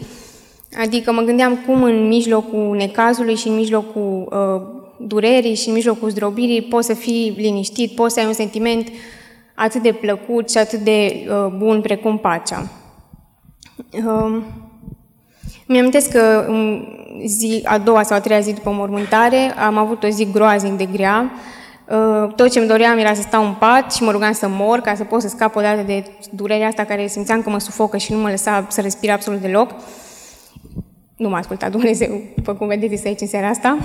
Adică 0.82 1.12
mă 1.12 1.22
gândeam 1.22 1.58
cum 1.66 1.84
în 1.84 2.08
mijlocul 2.08 2.76
necazului 2.76 3.36
și 3.36 3.48
în 3.48 3.56
mijlocul 3.56 4.28
uh, 4.32 5.08
durerii 5.08 5.56
și 5.56 5.68
în 5.68 5.74
mijlocul 5.74 6.10
zdrobirii 6.10 6.62
poți 6.62 6.88
să 6.88 6.94
fii 6.94 7.34
liniștit, 7.38 7.92
poți 7.92 8.14
să 8.14 8.20
ai 8.20 8.26
un 8.26 8.34
sentiment 8.34 8.88
uh, 8.88 8.94
atât 9.62 9.82
de 9.82 9.92
plăcut 9.92 10.50
și 10.50 10.58
atât 10.58 10.80
de 10.80 11.28
uh, 11.30 11.54
bun 11.58 11.82
precum 11.82 12.18
pacea. 12.18 12.68
Uh, 13.92 14.42
mi-amintesc 15.68 16.12
că 16.12 16.46
în 16.48 16.88
zi, 17.26 17.62
a 17.64 17.78
doua 17.78 18.04
sau 18.04 18.18
a 18.18 18.20
treia 18.20 18.40
zi 18.40 18.54
după 18.54 18.72
mormântare 18.72 19.54
am 19.58 19.78
avut 19.78 20.04
o 20.04 20.08
zi 20.08 20.32
groaznic 20.32 20.78
de 20.78 20.86
grea. 20.86 21.32
Uh, 21.90 22.34
tot 22.36 22.52
ce 22.52 22.60
îmi 22.60 22.68
doream 22.68 22.98
era 22.98 23.14
să 23.14 23.22
stau 23.22 23.46
în 23.46 23.54
pat 23.54 23.94
și 23.94 24.04
mă 24.04 24.12
rugam 24.12 24.32
să 24.32 24.48
mor 24.48 24.80
ca 24.80 24.96
să 24.96 25.04
pot 25.04 25.22
să 25.22 25.28
scap 25.28 25.56
odată 25.56 25.82
de 25.82 26.04
durerea 26.32 26.68
asta 26.68 26.84
care 26.84 27.08
simțeam 27.08 27.42
că 27.42 27.50
mă 27.50 27.60
sufocă 27.60 27.98
și 27.98 28.14
nu 28.14 28.20
mă 28.20 28.30
lăsa 28.30 28.66
să 28.70 28.82
respir 28.82 29.12
absolut 29.12 29.42
deloc. 29.42 29.72
Nu 31.16 31.30
m-a 31.30 31.38
ascultat 31.38 31.72
Dumnezeu, 31.72 32.22
după 32.36 32.54
cum 32.54 32.68
vedeți 32.68 33.08
aici 33.08 33.22
în 33.22 33.28
seara 33.28 33.48
asta. 33.48 33.78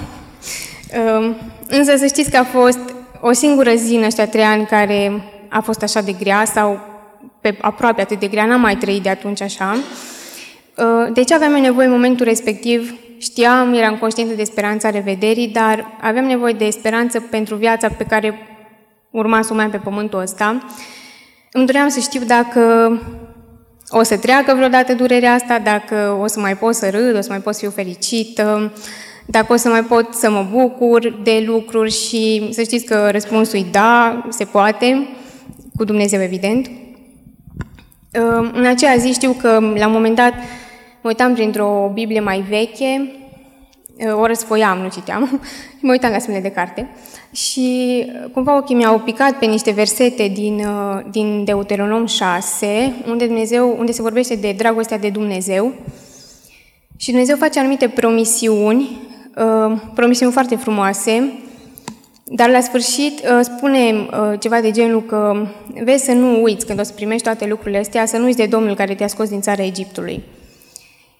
Uh, 1.18 1.34
însă 1.68 1.96
să 1.96 2.06
știți 2.06 2.30
că 2.30 2.36
a 2.36 2.44
fost 2.44 2.78
o 3.20 3.32
singură 3.32 3.74
zi 3.74 3.94
în 3.94 4.02
ăștia 4.02 4.26
trei 4.26 4.44
ani 4.44 4.66
care 4.66 5.12
a 5.54 5.60
fost 5.60 5.82
așa 5.82 6.00
de 6.00 6.12
grea 6.12 6.44
sau 6.44 6.80
pe 7.40 7.58
aproape 7.60 8.00
atât 8.00 8.18
de 8.18 8.26
grea, 8.26 8.44
n-am 8.44 8.60
mai 8.60 8.76
trăit 8.76 9.02
de 9.02 9.08
atunci 9.08 9.40
așa. 9.40 9.76
Uh, 10.76 11.12
de 11.12 11.24
ce 11.24 11.34
aveam 11.34 11.52
nevoie 11.52 11.86
în 11.86 11.92
momentul 11.92 12.26
respectiv? 12.26 12.94
Știam, 13.18 13.74
eram 13.74 13.96
conștientă 13.96 14.34
de 14.34 14.44
speranța 14.44 14.90
revederii, 14.90 15.48
dar 15.48 15.98
aveam 16.00 16.24
nevoie 16.24 16.52
de 16.52 16.70
speranță 16.70 17.20
pentru 17.20 17.54
viața 17.54 17.88
pe 17.88 18.04
care 18.04 18.38
urma 19.10 19.42
să 19.42 19.52
o 19.52 19.54
mai 19.54 19.64
am 19.64 19.70
pe 19.70 19.76
pământul 19.76 20.20
ăsta. 20.20 20.64
Îmi 21.52 21.66
doream 21.66 21.88
să 21.88 22.00
știu 22.00 22.20
dacă 22.26 22.92
o 23.88 24.02
să 24.02 24.16
treacă 24.16 24.54
vreodată 24.54 24.92
durerea 24.92 25.32
asta, 25.32 25.58
dacă 25.58 26.18
o 26.20 26.26
să 26.26 26.40
mai 26.40 26.56
pot 26.56 26.74
să 26.74 26.90
râd, 26.90 27.16
o 27.16 27.20
să 27.20 27.30
mai 27.30 27.40
pot 27.40 27.54
să 27.54 27.60
fiu 27.60 27.70
fericită, 27.70 28.72
dacă 29.26 29.52
o 29.52 29.56
să 29.56 29.68
mai 29.68 29.82
pot 29.82 30.14
să 30.14 30.30
mă 30.30 30.46
bucur 30.50 31.20
de 31.22 31.42
lucruri 31.46 31.90
și 31.90 32.48
să 32.50 32.62
știți 32.62 32.84
că 32.84 33.08
răspunsul 33.10 33.58
e 33.58 33.64
da, 33.70 34.26
se 34.28 34.44
poate 34.44 35.08
cu 35.76 35.84
Dumnezeu, 35.84 36.22
evident. 36.22 36.70
În 38.52 38.66
aceea 38.66 38.96
zi 38.96 39.12
știu 39.12 39.32
că 39.32 39.48
la 39.74 39.86
un 39.86 39.92
moment 39.92 40.16
dat 40.16 40.32
mă 41.00 41.08
uitam 41.08 41.34
printr-o 41.34 41.90
Biblie 41.94 42.20
mai 42.20 42.40
veche, 42.48 43.12
o 44.20 44.26
răsfoiam, 44.26 44.78
nu 44.78 44.88
citeam, 44.88 45.40
și 45.78 45.78
mă 45.86 45.90
uitam 45.90 46.10
la 46.10 46.18
semne 46.18 46.40
de 46.40 46.50
carte. 46.50 46.88
Și 47.32 48.06
cumva 48.32 48.56
ochii 48.56 48.74
mi-au 48.74 48.98
picat 48.98 49.38
pe 49.38 49.46
niște 49.46 49.70
versete 49.70 50.28
din, 50.28 50.66
din 51.10 51.44
Deuteronom 51.44 52.06
6, 52.06 52.92
unde, 53.08 53.26
Dumnezeu, 53.26 53.76
unde 53.78 53.92
se 53.92 54.02
vorbește 54.02 54.34
de 54.34 54.54
dragostea 54.58 54.98
de 54.98 55.08
Dumnezeu. 55.08 55.72
Și 56.96 57.10
Dumnezeu 57.10 57.36
face 57.36 57.58
anumite 57.58 57.88
promisiuni, 57.88 59.00
promisiuni 59.94 60.32
foarte 60.32 60.56
frumoase, 60.56 61.32
dar 62.24 62.50
la 62.50 62.60
sfârșit 62.60 63.20
uh, 63.20 63.40
spune 63.42 63.92
uh, 63.92 64.38
ceva 64.40 64.60
de 64.60 64.70
genul 64.70 65.02
că 65.02 65.46
vezi 65.82 66.04
să 66.04 66.12
nu 66.12 66.42
uiți 66.42 66.66
când 66.66 66.80
o 66.80 66.82
să 66.82 66.92
primești 66.92 67.22
toate 67.22 67.46
lucrurile 67.46 67.78
astea, 67.78 68.06
să 68.06 68.16
nu 68.16 68.24
uiți 68.24 68.36
de 68.36 68.46
Domnul 68.46 68.74
care 68.74 68.94
te-a 68.94 69.06
scos 69.06 69.28
din 69.28 69.40
țara 69.40 69.62
Egiptului. 69.62 70.22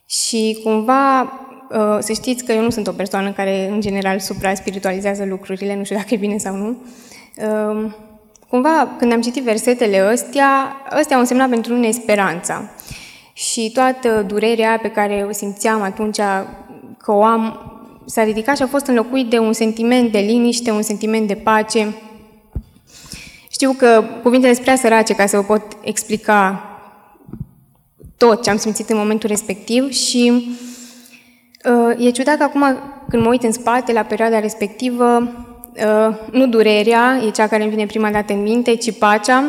Și 0.06 0.61
cumva 0.62 1.23
uh, 1.23 1.96
să 1.99 2.12
știți 2.12 2.44
că 2.44 2.52
eu 2.52 2.62
nu 2.62 2.70
sunt 2.70 2.87
o 2.87 2.92
persoană 2.92 3.32
care 3.32 3.68
în 3.68 3.80
general 3.80 4.18
supra-spiritualizează 4.18 5.25
lucrurile, 5.25 5.76
nu 5.76 5.84
știu 5.84 5.96
dacă 5.96 6.14
e 6.14 6.16
bine 6.16 6.38
sau 6.38 6.56
nu. 6.56 6.76
Cumva, 8.49 8.94
când 8.99 9.12
am 9.12 9.20
citit 9.20 9.42
versetele 9.42 9.99
astea, 9.99 10.76
astea 10.90 11.14
au 11.14 11.20
însemnat 11.20 11.49
pentru 11.49 11.75
mine 11.75 11.90
speranța. 11.90 12.70
Și 13.32 13.70
toată 13.73 14.25
durerea 14.26 14.78
pe 14.82 14.90
care 14.90 15.26
o 15.28 15.32
simțeam 15.32 15.82
atunci 15.82 16.18
că 16.99 17.12
o 17.12 17.23
am 17.23 17.74
s-a 18.06 18.25
ridicat 18.25 18.56
și 18.56 18.62
a 18.62 18.66
fost 18.66 18.87
înlocuit 18.87 19.26
de 19.26 19.38
un 19.38 19.52
sentiment 19.52 20.12
de 20.12 20.18
liniște, 20.18 20.70
un 20.70 20.82
sentiment 20.82 21.26
de 21.26 21.34
pace. 21.34 21.94
Știu 23.50 23.73
că 23.73 24.04
cuvintele 24.23 24.52
sunt 24.52 24.64
prea 24.64 24.76
sărace 24.76 25.14
ca 25.14 25.26
să 25.26 25.37
vă 25.37 25.42
pot 25.42 25.62
explica 25.82 26.68
tot 28.16 28.42
ce 28.42 28.50
am 28.50 28.56
simțit 28.56 28.90
în 28.90 28.96
momentul 28.96 29.28
respectiv 29.28 29.90
și 29.90 30.46
uh, 31.64 32.06
e 32.06 32.11
ciudat 32.11 32.37
că 32.37 32.42
acum 32.42 32.64
când 33.08 33.23
mă 33.23 33.28
uit 33.28 33.42
în 33.42 33.52
spate 33.52 33.92
la 33.92 34.02
perioada 34.02 34.40
respectivă, 34.40 35.32
uh, 35.76 36.16
nu 36.30 36.46
durerea 36.46 37.20
e 37.26 37.30
cea 37.30 37.46
care 37.46 37.62
îmi 37.62 37.70
vine 37.73 37.87
prima 37.87 38.11
dată 38.11 38.32
în 38.32 38.42
minte, 38.42 38.75
ci 38.75 38.99
pacea 38.99 39.44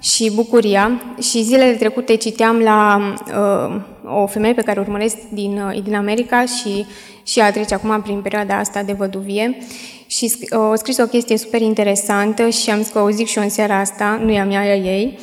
și 0.00 0.32
bucuria. 0.34 1.00
Și 1.20 1.42
zilele 1.42 1.72
trecute 1.72 2.14
citeam 2.14 2.58
la 2.58 3.00
uh, 3.26 3.80
o 4.22 4.26
femeie 4.26 4.54
pe 4.54 4.62
care 4.62 4.78
o 4.78 4.82
urmăresc 4.82 5.16
din, 5.30 5.58
uh, 5.58 5.82
din 5.82 5.94
America 5.94 6.44
și 6.44 6.86
și 7.22 7.40
a 7.40 7.50
trece 7.50 7.74
acum 7.74 8.02
prin 8.02 8.20
perioada 8.20 8.58
asta 8.58 8.82
de 8.82 8.92
văduvie 8.92 9.56
și 10.06 10.32
o 10.50 10.74
scris 10.74 10.98
o 10.98 11.06
chestie 11.06 11.36
super 11.36 11.60
interesantă 11.60 12.48
și 12.48 12.70
am 12.70 12.82
zis 12.82 12.92
că 12.92 12.98
o 12.98 13.10
zic 13.10 13.26
și 13.26 13.38
eu 13.38 13.44
în 13.44 13.50
seara 13.50 13.78
asta, 13.78 14.20
nu 14.24 14.30
e 14.30 14.40
a 14.40 14.44
mea, 14.44 14.66
e 14.66 14.70
a 14.70 14.74
ei. 14.74 15.18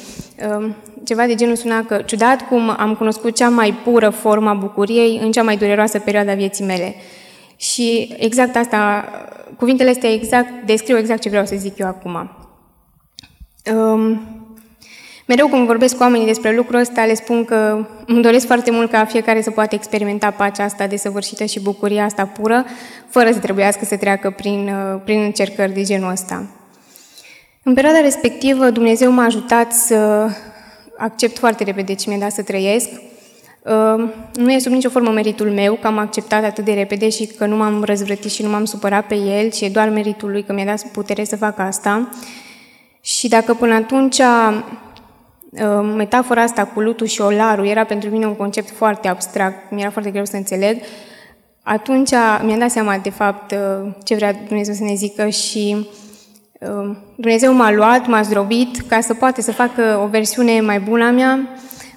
Um, 0.57 0.75
ceva 1.05 1.25
de 1.25 1.35
genul 1.35 1.55
suna 1.55 1.83
că 1.83 2.01
ciudat 2.05 2.47
cum 2.47 2.75
am 2.77 2.95
cunoscut 2.95 3.35
cea 3.35 3.49
mai 3.49 3.73
pură 3.73 4.09
forma 4.09 4.53
bucuriei 4.53 5.19
în 5.23 5.31
cea 5.31 5.43
mai 5.43 5.57
dureroasă 5.57 5.99
perioadă 5.99 6.31
a 6.31 6.35
vieții 6.35 6.65
mele. 6.65 6.95
Și 7.55 8.15
exact 8.17 8.55
asta, 8.55 9.05
cuvintele 9.57 9.89
astea 9.89 10.11
exact, 10.11 10.65
descriu 10.65 10.97
exact 10.97 11.21
ce 11.21 11.29
vreau 11.29 11.45
să 11.45 11.55
zic 11.57 11.77
eu 11.77 11.87
acum. 11.87 12.29
Um, 13.73 14.38
Mereu 15.29 15.47
când 15.47 15.65
vorbesc 15.65 15.95
cu 15.95 16.01
oamenii 16.01 16.25
despre 16.25 16.55
lucrul 16.55 16.79
ăsta, 16.79 17.05
le 17.05 17.13
spun 17.13 17.45
că 17.45 17.85
îmi 18.05 18.21
doresc 18.21 18.45
foarte 18.45 18.71
mult 18.71 18.91
ca 18.91 19.05
fiecare 19.05 19.41
să 19.41 19.51
poată 19.51 19.75
experimenta 19.75 20.31
pacea 20.31 20.63
asta 20.63 20.87
desăvârșită 20.87 21.45
și 21.45 21.59
bucuria 21.59 22.03
asta 22.03 22.25
pură, 22.25 22.65
fără 23.09 23.31
să 23.31 23.39
trebuiască 23.39 23.85
să 23.85 23.97
treacă 23.97 24.29
prin, 24.29 24.67
uh, 24.67 25.01
prin 25.03 25.21
încercări 25.21 25.73
de 25.73 25.83
genul 25.83 26.11
ăsta. 26.11 26.45
În 27.63 27.73
perioada 27.73 27.99
respectivă, 27.99 28.69
Dumnezeu 28.69 29.11
m-a 29.11 29.23
ajutat 29.23 29.73
să 29.73 30.29
accept 30.97 31.37
foarte 31.37 31.63
repede 31.63 31.93
ce 31.93 32.09
mi-a 32.09 32.19
dat 32.19 32.31
să 32.31 32.41
trăiesc. 32.41 32.89
Uh, 33.63 34.09
nu 34.33 34.51
e 34.51 34.59
sub 34.59 34.71
nicio 34.71 34.89
formă 34.89 35.09
meritul 35.11 35.51
meu 35.51 35.73
că 35.81 35.87
am 35.87 35.97
acceptat 35.97 36.43
atât 36.43 36.65
de 36.65 36.73
repede 36.73 37.09
și 37.09 37.25
că 37.25 37.45
nu 37.45 37.55
m-am 37.55 37.83
răzvrătit 37.83 38.31
și 38.31 38.43
nu 38.43 38.49
m-am 38.49 38.65
supărat 38.65 39.05
pe 39.05 39.15
el, 39.15 39.49
ci 39.49 39.61
e 39.61 39.69
doar 39.69 39.89
meritul 39.89 40.31
lui 40.31 40.43
că 40.43 40.53
mi-a 40.53 40.65
dat 40.65 40.87
putere 40.91 41.23
să 41.23 41.35
fac 41.35 41.59
asta. 41.59 42.09
Și 43.01 43.27
dacă 43.27 43.53
până 43.53 43.73
atunci 43.73 44.19
Ehm, 44.19 44.63
metafora 45.95 46.41
asta 46.41 46.65
cu 46.65 46.79
lutul 46.79 47.07
și 47.07 47.21
olarul 47.21 47.65
era 47.65 47.83
pentru 47.83 48.09
mine 48.09 48.25
un 48.25 48.35
concept 48.35 48.69
foarte 48.69 49.07
abstract, 49.07 49.71
mi-era 49.71 49.89
foarte 49.89 50.11
greu 50.11 50.25
să 50.25 50.35
înțeleg. 50.35 50.81
Atunci 51.63 52.11
mi-am 52.43 52.59
dat 52.59 52.71
seama, 52.71 52.97
de 52.97 53.09
fapt, 53.09 53.51
ehm, 53.51 53.97
ce 54.03 54.15
vrea 54.15 54.33
Dumnezeu 54.47 54.73
să 54.73 54.83
ne 54.83 54.93
zică 54.93 55.27
și 55.27 55.87
ehm, 56.59 56.97
Dumnezeu 57.15 57.53
m-a 57.53 57.71
luat, 57.71 58.07
m-a 58.07 58.21
zdrobit 58.21 58.79
ca 58.87 59.01
să 59.01 59.13
poate 59.13 59.41
să 59.41 59.51
facă 59.51 59.99
o 60.03 60.07
versiune 60.07 60.61
mai 60.61 60.79
bună 60.79 61.05
a 61.05 61.11
mea, 61.11 61.47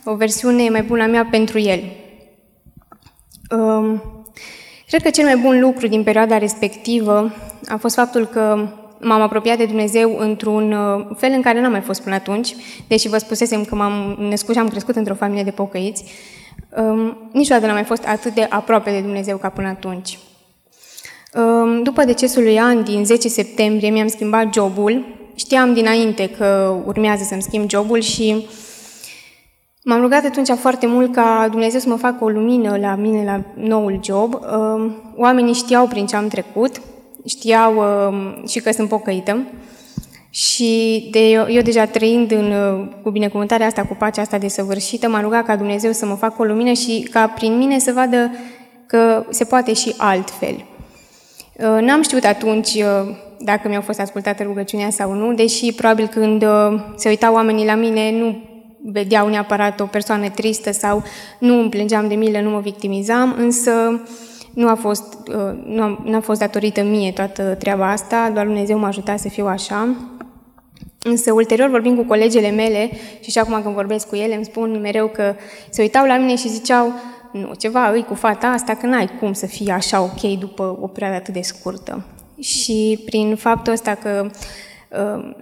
o 0.04 0.14
versiune 0.14 0.68
mai 0.68 0.82
bună 0.82 1.02
a 1.02 1.06
mea 1.06 1.28
pentru 1.30 1.58
El. 1.58 1.80
Cred 4.86 5.02
că 5.02 5.10
cel 5.10 5.24
mai 5.24 5.36
bun 5.36 5.60
lucru 5.60 5.86
din 5.86 6.02
perioada 6.02 6.38
respectivă 6.38 7.32
a 7.68 7.76
fost 7.76 7.94
faptul 7.94 8.26
că 8.26 8.68
m-am 9.02 9.20
apropiat 9.20 9.58
de 9.58 9.64
Dumnezeu 9.64 10.16
într-un 10.18 10.72
uh, 10.72 11.06
fel 11.16 11.30
în 11.32 11.42
care 11.42 11.60
n-am 11.60 11.70
mai 11.70 11.80
fost 11.80 12.02
până 12.02 12.14
atunci, 12.14 12.54
deși 12.88 13.08
vă 13.08 13.18
spusesem 13.18 13.64
că 13.64 13.74
m-am 13.74 14.16
născut 14.18 14.54
și 14.54 14.60
am 14.60 14.68
crescut 14.68 14.96
într-o 14.96 15.14
familie 15.14 15.42
de 15.42 15.50
pocăiți, 15.50 16.04
um, 16.76 17.16
niciodată 17.32 17.66
n-am 17.66 17.74
mai 17.74 17.84
fost 17.84 18.06
atât 18.06 18.34
de 18.34 18.46
aproape 18.48 18.90
de 18.90 19.00
Dumnezeu 19.00 19.36
ca 19.36 19.48
până 19.48 19.68
atunci. 19.68 20.18
Um, 21.34 21.82
după 21.82 22.04
decesul 22.04 22.42
lui 22.42 22.60
An 22.60 22.84
din 22.84 23.04
10 23.04 23.28
septembrie 23.28 23.90
mi-am 23.90 24.08
schimbat 24.08 24.54
jobul. 24.54 25.04
Știam 25.34 25.74
dinainte 25.74 26.28
că 26.28 26.74
urmează 26.86 27.24
să-mi 27.24 27.42
schimb 27.42 27.70
jobul 27.70 28.00
și 28.00 28.46
m-am 29.84 30.00
rugat 30.00 30.24
atunci 30.24 30.48
foarte 30.48 30.86
mult 30.86 31.14
ca 31.14 31.48
Dumnezeu 31.50 31.80
să 31.80 31.88
mă 31.88 31.96
facă 31.96 32.24
o 32.24 32.28
lumină 32.28 32.76
la 32.76 32.94
mine, 32.94 33.24
la 33.24 33.42
noul 33.54 34.00
job. 34.02 34.34
Um, 34.34 34.94
oamenii 35.16 35.54
știau 35.54 35.86
prin 35.86 36.06
ce 36.06 36.16
am 36.16 36.28
trecut, 36.28 36.80
știau 37.26 37.76
uh, 37.76 38.48
și 38.48 38.60
că 38.60 38.72
sunt 38.72 38.88
pocăită. 38.88 39.46
Și 40.30 41.08
de 41.10 41.28
eu, 41.28 41.46
eu 41.48 41.62
deja 41.62 41.86
trăind 41.86 42.30
în, 42.30 42.52
uh, 42.52 42.88
cu 43.02 43.10
binecuvântarea 43.10 43.66
asta, 43.66 43.82
cu 43.82 43.94
pacea 43.94 44.22
asta 44.22 44.38
desăvârșită, 44.38 45.08
m-am 45.08 45.22
rugat 45.22 45.44
ca 45.44 45.56
Dumnezeu 45.56 45.92
să 45.92 46.06
mă 46.06 46.14
facă 46.14 46.34
o 46.38 46.44
lumină 46.44 46.72
și 46.72 47.08
ca 47.10 47.26
prin 47.26 47.56
mine 47.56 47.78
să 47.78 47.92
vadă 47.92 48.30
că 48.86 49.26
se 49.30 49.44
poate 49.44 49.72
și 49.72 49.94
altfel. 49.96 50.64
Uh, 51.56 51.80
n-am 51.80 52.02
știut 52.02 52.24
atunci 52.24 52.74
uh, 52.74 53.14
dacă 53.38 53.68
mi-au 53.68 53.80
fost 53.80 54.00
ascultate 54.00 54.42
rugăciunea 54.42 54.90
sau 54.90 55.12
nu, 55.12 55.34
deși 55.34 55.72
probabil 55.72 56.06
când 56.06 56.44
se 56.96 57.08
uitau 57.08 57.34
oamenii 57.34 57.64
la 57.64 57.74
mine 57.74 58.10
nu 58.18 58.42
vedeau 58.84 59.28
neapărat 59.28 59.80
o 59.80 59.84
persoană 59.84 60.28
tristă 60.28 60.72
sau 60.72 61.02
nu 61.38 61.60
îmi 61.60 61.70
plângeam 61.70 62.08
de 62.08 62.14
milă, 62.14 62.40
nu 62.40 62.50
mă 62.50 62.60
victimizam, 62.60 63.34
însă 63.38 64.00
nu 64.54 64.68
a 64.68 64.74
fost, 64.74 65.14
uh, 65.28 65.58
nu 65.64 65.82
a, 65.82 66.02
nu 66.04 66.16
a 66.16 66.20
fost 66.20 66.40
datorită 66.40 66.82
mie 66.82 67.12
toată 67.12 67.54
treaba 67.54 67.90
asta, 67.90 68.30
doar 68.34 68.46
Dumnezeu 68.46 68.78
m-a 68.78 68.86
ajutat 68.86 69.18
să 69.18 69.28
fiu 69.28 69.46
așa. 69.46 69.88
Însă, 71.02 71.32
ulterior, 71.32 71.68
vorbim 71.68 71.96
cu 71.96 72.02
colegele 72.02 72.50
mele 72.50 72.90
și 73.20 73.30
și 73.30 73.38
acum 73.38 73.62
când 73.62 73.74
vorbesc 73.74 74.08
cu 74.08 74.16
ele, 74.16 74.34
îmi 74.34 74.44
spun 74.44 74.80
mereu 74.80 75.06
că 75.06 75.34
se 75.70 75.82
uitau 75.82 76.06
la 76.06 76.16
mine 76.16 76.36
și 76.36 76.48
ziceau 76.48 76.92
nu, 77.32 77.54
ceva 77.58 77.90
îi 77.90 78.04
cu 78.04 78.14
fata 78.14 78.46
asta, 78.46 78.74
că 78.74 78.86
n-ai 78.86 79.10
cum 79.20 79.32
să 79.32 79.46
fie 79.46 79.72
așa 79.72 80.02
ok 80.02 80.38
după 80.38 80.78
o 80.80 80.86
perioadă 80.86 81.16
atât 81.16 81.34
de 81.34 81.40
scurtă. 81.40 82.04
Și 82.40 83.02
prin 83.04 83.36
faptul 83.36 83.72
ăsta 83.72 83.94
că 83.94 84.30
uh, 84.90 85.34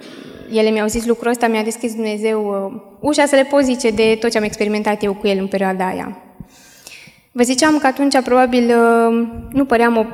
ele 0.53 0.71
mi-au 0.71 0.87
zis 0.87 1.07
lucrul 1.07 1.31
ăsta, 1.31 1.47
mi-a 1.47 1.63
deschis 1.63 1.95
Dumnezeu 1.95 2.47
uh, 2.47 2.81
ușa 3.01 3.27
să 3.27 3.35
le 3.35 3.45
pot 3.45 3.63
zice 3.65 3.91
de 3.91 4.17
tot 4.21 4.31
ce 4.31 4.39
am 4.39 4.45
experimentat 4.45 5.03
eu 5.03 5.15
cu 5.15 5.27
el 5.27 5.39
în 5.39 5.47
perioada 5.47 5.87
aia. 5.87 6.30
Vă 7.33 7.43
ziceam 7.43 7.79
că 7.79 7.87
atunci 7.87 8.23
probabil 8.23 8.69
uh, 8.69 9.29
nu 9.53 9.65
păream 9.65 9.97
o 9.97 10.05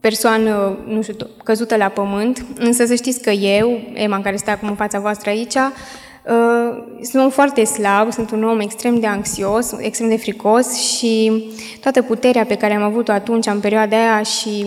persoană, 0.00 0.78
nu 0.86 1.02
știu, 1.02 1.16
căzută 1.44 1.76
la 1.76 1.88
pământ, 1.88 2.44
însă 2.58 2.86
să 2.86 2.94
știți 2.94 3.22
că 3.22 3.30
eu, 3.30 3.80
Emma, 3.92 4.20
care 4.20 4.36
stă 4.36 4.50
acum 4.50 4.68
în 4.68 4.74
fața 4.74 4.98
voastră 4.98 5.30
aici, 5.30 5.54
uh, 5.54 6.82
sunt 7.02 7.22
un 7.22 7.30
foarte 7.30 7.64
slab, 7.64 8.12
sunt 8.12 8.30
un 8.30 8.44
om 8.44 8.60
extrem 8.60 9.00
de 9.00 9.06
anxios, 9.06 9.72
extrem 9.78 10.08
de 10.08 10.16
fricos 10.16 10.74
și 10.74 11.44
toată 11.80 12.02
puterea 12.02 12.44
pe 12.44 12.56
care 12.56 12.74
am 12.74 12.82
avut-o 12.82 13.12
atunci, 13.12 13.46
în 13.46 13.60
perioada 13.60 13.96
aia 13.96 14.22
și 14.22 14.64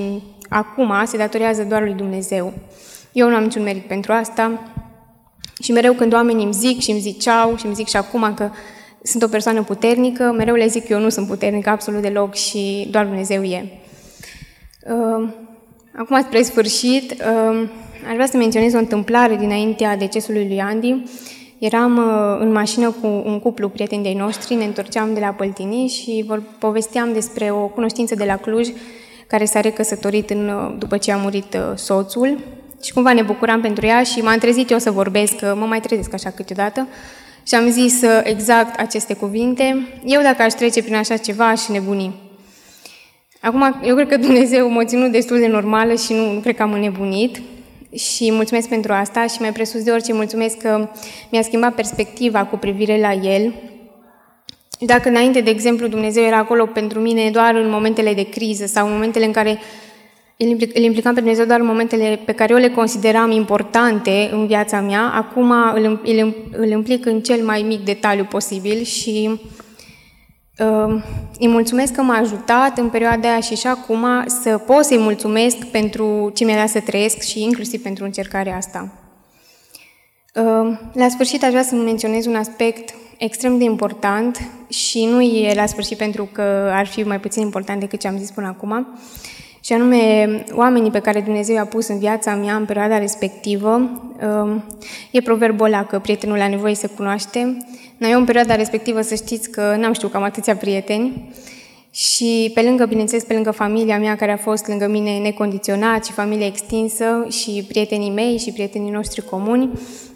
acum, 0.49 0.93
se 1.05 1.17
datorează 1.17 1.63
doar 1.63 1.81
lui 1.81 1.93
Dumnezeu. 1.93 2.53
Eu 3.11 3.29
nu 3.29 3.35
am 3.35 3.43
niciun 3.43 3.63
merit 3.63 3.87
pentru 3.87 4.11
asta 4.11 4.71
și 5.61 5.71
mereu 5.71 5.93
când 5.93 6.13
oamenii 6.13 6.43
îmi 6.43 6.53
zic 6.53 6.79
și 6.79 6.91
îmi 6.91 6.99
ziceau 6.99 7.57
și 7.57 7.65
îmi 7.65 7.75
zic 7.75 7.87
și 7.87 7.97
acum 7.97 8.33
că 8.33 8.49
sunt 9.03 9.23
o 9.23 9.27
persoană 9.27 9.63
puternică, 9.63 10.33
mereu 10.37 10.55
le 10.55 10.67
zic 10.67 10.85
că 10.85 10.93
eu 10.93 10.99
nu 10.99 11.09
sunt 11.09 11.27
puternică 11.27 11.69
absolut 11.69 12.01
deloc 12.01 12.35
și 12.35 12.87
doar 12.91 13.05
Dumnezeu 13.05 13.43
e. 13.43 13.65
Uh, 14.89 15.29
acum, 15.97 16.21
spre 16.21 16.41
sfârșit, 16.41 17.11
uh, 17.11 17.69
aș 18.07 18.13
vrea 18.13 18.25
să 18.25 18.37
menționez 18.37 18.73
o 18.73 18.77
întâmplare 18.77 19.35
dinaintea 19.35 19.97
decesului 19.97 20.47
lui 20.47 20.61
Andy. 20.61 21.03
Eram 21.57 21.97
uh, 21.97 22.37
în 22.39 22.51
mașină 22.51 22.91
cu 23.01 23.07
un 23.07 23.39
cuplu 23.39 23.69
prieteni 23.69 24.03
de 24.03 24.13
noștri, 24.17 24.55
ne 24.55 24.65
întorceam 24.65 25.13
de 25.13 25.19
la 25.19 25.27
Păltini 25.27 25.87
și 25.87 26.23
vor, 26.27 26.43
povesteam 26.59 27.13
despre 27.13 27.51
o 27.51 27.67
cunoștință 27.67 28.15
de 28.15 28.23
la 28.23 28.37
Cluj 28.37 28.69
care 29.27 29.45
s-a 29.45 29.61
recăsătorit 29.61 30.29
în, 30.29 30.75
după 30.77 30.97
ce 30.97 31.11
a 31.11 31.17
murit 31.17 31.57
soțul 31.75 32.37
și 32.83 32.93
cumva 32.93 33.13
ne 33.13 33.21
bucuram 33.21 33.61
pentru 33.61 33.85
ea 33.85 34.03
și 34.03 34.19
m-am 34.19 34.37
trezit 34.37 34.69
eu 34.69 34.77
să 34.77 34.91
vorbesc, 34.91 35.35
că 35.35 35.55
mă 35.57 35.65
mai 35.65 35.79
trezesc 35.79 36.13
așa 36.13 36.29
câteodată 36.29 36.87
Și 37.47 37.55
am 37.55 37.69
zis 37.69 38.01
uh, 38.01 38.21
exact 38.23 38.79
aceste 38.79 39.13
cuvinte. 39.13 39.87
Eu, 40.05 40.21
dacă 40.21 40.41
aș 40.41 40.53
trece 40.53 40.81
prin 40.81 40.95
așa 40.95 41.17
ceva, 41.17 41.47
aș 41.47 41.67
nebuni. 41.67 42.13
Acum, 43.41 43.79
eu 43.83 43.95
cred 43.95 44.07
că 44.07 44.17
Dumnezeu 44.17 44.69
m-a 44.69 44.85
ținut 44.85 45.11
destul 45.11 45.39
de 45.39 45.47
normală 45.47 45.95
și 45.95 46.13
nu, 46.13 46.33
nu 46.33 46.39
cred 46.39 46.55
că 46.55 46.61
am 46.61 46.73
înnebunit. 46.73 47.41
Și 47.95 48.31
mulțumesc 48.31 48.67
pentru 48.69 48.93
asta 48.93 49.27
și 49.27 49.41
mai 49.41 49.51
presus 49.51 49.83
de 49.83 49.91
orice 49.91 50.13
mulțumesc 50.13 50.57
că 50.57 50.89
mi-a 51.31 51.41
schimbat 51.41 51.73
perspectiva 51.75 52.45
cu 52.45 52.57
privire 52.57 52.99
la 52.99 53.13
El. 53.13 53.53
Dacă 54.79 55.09
înainte, 55.09 55.41
de 55.41 55.49
exemplu, 55.49 55.87
Dumnezeu 55.87 56.23
era 56.23 56.37
acolo 56.37 56.65
pentru 56.65 56.99
mine 56.99 57.29
doar 57.29 57.55
în 57.55 57.69
momentele 57.69 58.13
de 58.13 58.29
criză 58.29 58.65
sau 58.65 58.87
în 58.87 58.93
momentele 58.93 59.25
în 59.25 59.31
care 59.31 59.59
îl 60.73 60.83
implicam 60.83 61.13
pe 61.13 61.19
Dumnezeu 61.19 61.45
doar 61.45 61.59
în 61.59 61.65
momentele 61.65 62.19
pe 62.25 62.31
care 62.31 62.53
eu 62.53 62.59
le 62.59 62.69
consideram 62.69 63.31
importante 63.31 64.29
în 64.31 64.47
viața 64.47 64.79
mea, 64.79 65.11
acum 65.13 65.51
îl, 65.51 66.01
îl, 66.03 66.35
îl 66.51 66.69
implic 66.69 67.05
în 67.05 67.21
cel 67.21 67.45
mai 67.45 67.61
mic 67.61 67.85
detaliu 67.85 68.23
posibil 68.23 68.83
și 68.83 69.39
uh, 70.59 71.03
îi 71.39 71.47
mulțumesc 71.47 71.93
că 71.93 72.01
m-a 72.01 72.17
ajutat 72.17 72.77
în 72.77 72.89
perioada 72.89 73.29
aia 73.29 73.39
și 73.39 73.55
și 73.55 73.67
acum 73.67 74.05
să 74.27 74.57
pot 74.57 74.83
să-i 74.83 74.97
mulțumesc 74.97 75.57
pentru 75.57 76.31
ce 76.35 76.45
mi-a 76.45 76.55
dat 76.55 76.69
să 76.69 76.79
trăiesc 76.79 77.21
și 77.21 77.43
inclusiv 77.43 77.81
pentru 77.81 78.03
încercarea 78.03 78.55
asta. 78.55 78.93
Uh, 80.35 80.77
la 80.93 81.07
sfârșit 81.09 81.43
aș 81.43 81.49
vrea 81.49 81.63
să 81.63 81.75
menționez 81.75 82.25
un 82.25 82.35
aspect 82.35 82.93
extrem 83.17 83.57
de 83.57 83.63
important 83.63 84.41
și 84.69 85.05
nu 85.05 85.21
e 85.21 85.53
la 85.53 85.65
sfârșit 85.65 85.97
pentru 85.97 86.29
că 86.31 86.41
ar 86.73 86.87
fi 86.87 87.03
mai 87.03 87.19
puțin 87.19 87.41
important 87.41 87.79
decât 87.79 87.99
ce 87.99 88.07
am 88.07 88.17
zis 88.17 88.31
până 88.31 88.47
acum, 88.47 88.87
și 89.63 89.73
anume 89.73 90.27
oamenii 90.53 90.91
pe 90.91 90.99
care 90.99 91.21
Dumnezeu 91.21 91.55
i-a 91.55 91.65
pus 91.65 91.87
în 91.87 91.99
viața 91.99 92.35
mea 92.35 92.55
în 92.55 92.65
perioada 92.65 92.97
respectivă. 92.97 93.91
Um, 94.41 94.63
e 95.11 95.21
proverbul 95.21 95.65
ăla 95.65 95.85
că 95.85 95.99
prietenul 95.99 96.37
la 96.37 96.47
nevoie 96.47 96.75
se 96.75 96.87
cunoaște. 96.87 97.57
Noi 97.97 98.11
eu 98.11 98.19
în 98.19 98.25
perioada 98.25 98.55
respectivă 98.55 99.01
să 99.01 99.15
știți 99.15 99.49
că 99.49 99.75
n-am 99.79 99.93
știut 99.93 100.11
cam 100.11 100.23
atâția 100.23 100.55
prieteni 100.55 101.33
și 101.91 102.51
pe 102.53 102.61
lângă, 102.61 102.85
bineînțeles, 102.85 103.23
pe 103.23 103.33
lângă 103.33 103.51
familia 103.51 103.99
mea 103.99 104.15
care 104.15 104.31
a 104.31 104.37
fost 104.37 104.67
lângă 104.67 104.87
mine 104.87 105.17
necondiționat 105.17 106.05
și 106.05 106.11
familie 106.11 106.45
extinsă 106.45 107.25
și 107.29 107.65
prietenii 107.67 108.09
mei 108.09 108.37
și 108.37 108.51
prietenii 108.51 108.91
noștri 108.91 109.25
comuni, 109.25 109.69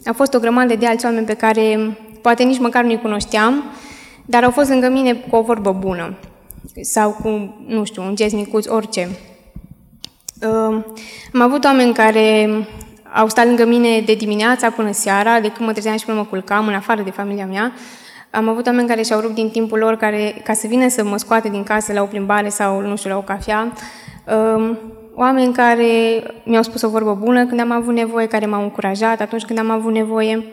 a 0.06 0.12
fost 0.12 0.34
o 0.34 0.40
grămadă 0.40 0.76
de 0.76 0.86
alți 0.86 1.06
oameni 1.06 1.26
pe 1.26 1.34
care 1.34 1.98
poate 2.22 2.44
nici 2.44 2.60
măcar 2.60 2.84
nu-i 2.84 3.00
cunoșteam, 3.02 3.64
dar 4.26 4.44
au 4.44 4.52
fost 4.52 4.70
lângă 4.70 4.90
mine 4.90 5.14
cu 5.14 5.36
o 5.36 5.42
vorbă 5.42 5.72
bună 5.72 6.18
sau 6.82 7.12
cu, 7.12 7.56
nu 7.68 7.84
știu, 7.84 8.04
un 8.04 8.16
gest 8.16 8.34
micuț, 8.34 8.68
orice. 8.68 9.10
Am 11.34 11.42
avut 11.42 11.64
oameni 11.64 11.94
care 11.94 12.50
au 13.14 13.28
stat 13.28 13.46
lângă 13.46 13.66
mine 13.66 14.02
de 14.06 14.14
dimineața 14.14 14.70
până 14.70 14.92
seara, 14.92 15.40
de 15.40 15.52
când 15.52 15.68
mă 15.68 15.72
trezeam 15.72 15.98
și 15.98 16.06
până 16.06 16.18
mă 16.18 16.26
culcam, 16.26 16.68
în 16.68 16.74
afară 16.74 17.02
de 17.02 17.10
familia 17.10 17.46
mea. 17.46 17.74
Am 18.30 18.50
avut 18.50 18.66
oameni 18.66 18.88
care 18.88 19.02
și-au 19.02 19.20
rupt 19.20 19.34
din 19.34 19.50
timpul 19.50 19.80
lor 19.80 19.96
care, 19.96 20.42
ca 20.44 20.54
să 20.54 20.68
vină 20.68 20.88
să 20.90 21.04
mă 21.04 21.18
scoate 21.18 21.50
din 21.50 21.64
casă 21.64 21.94
la 21.94 22.02
o 22.02 22.06
plimbare 22.06 22.50
sau, 22.50 22.82
nu 22.82 22.96
știu, 22.96 23.10
la 23.10 23.18
o 23.18 23.22
cafea. 23.22 23.74
Oameni 25.16 25.54
care 25.54 25.88
mi-au 26.44 26.64
spus 26.64 26.82
o 26.82 26.90
vorbă 26.90 27.14
bună 27.14 27.46
când 27.46 27.60
am 27.60 27.72
avut 27.72 27.94
nevoie, 27.94 28.28
care 28.28 28.46
m-au 28.46 28.64
încurajat 28.64 29.22
atunci 29.22 29.44
când 29.44 29.60
am 29.60 29.70
avut 29.70 29.94
nevoie. 29.94 30.46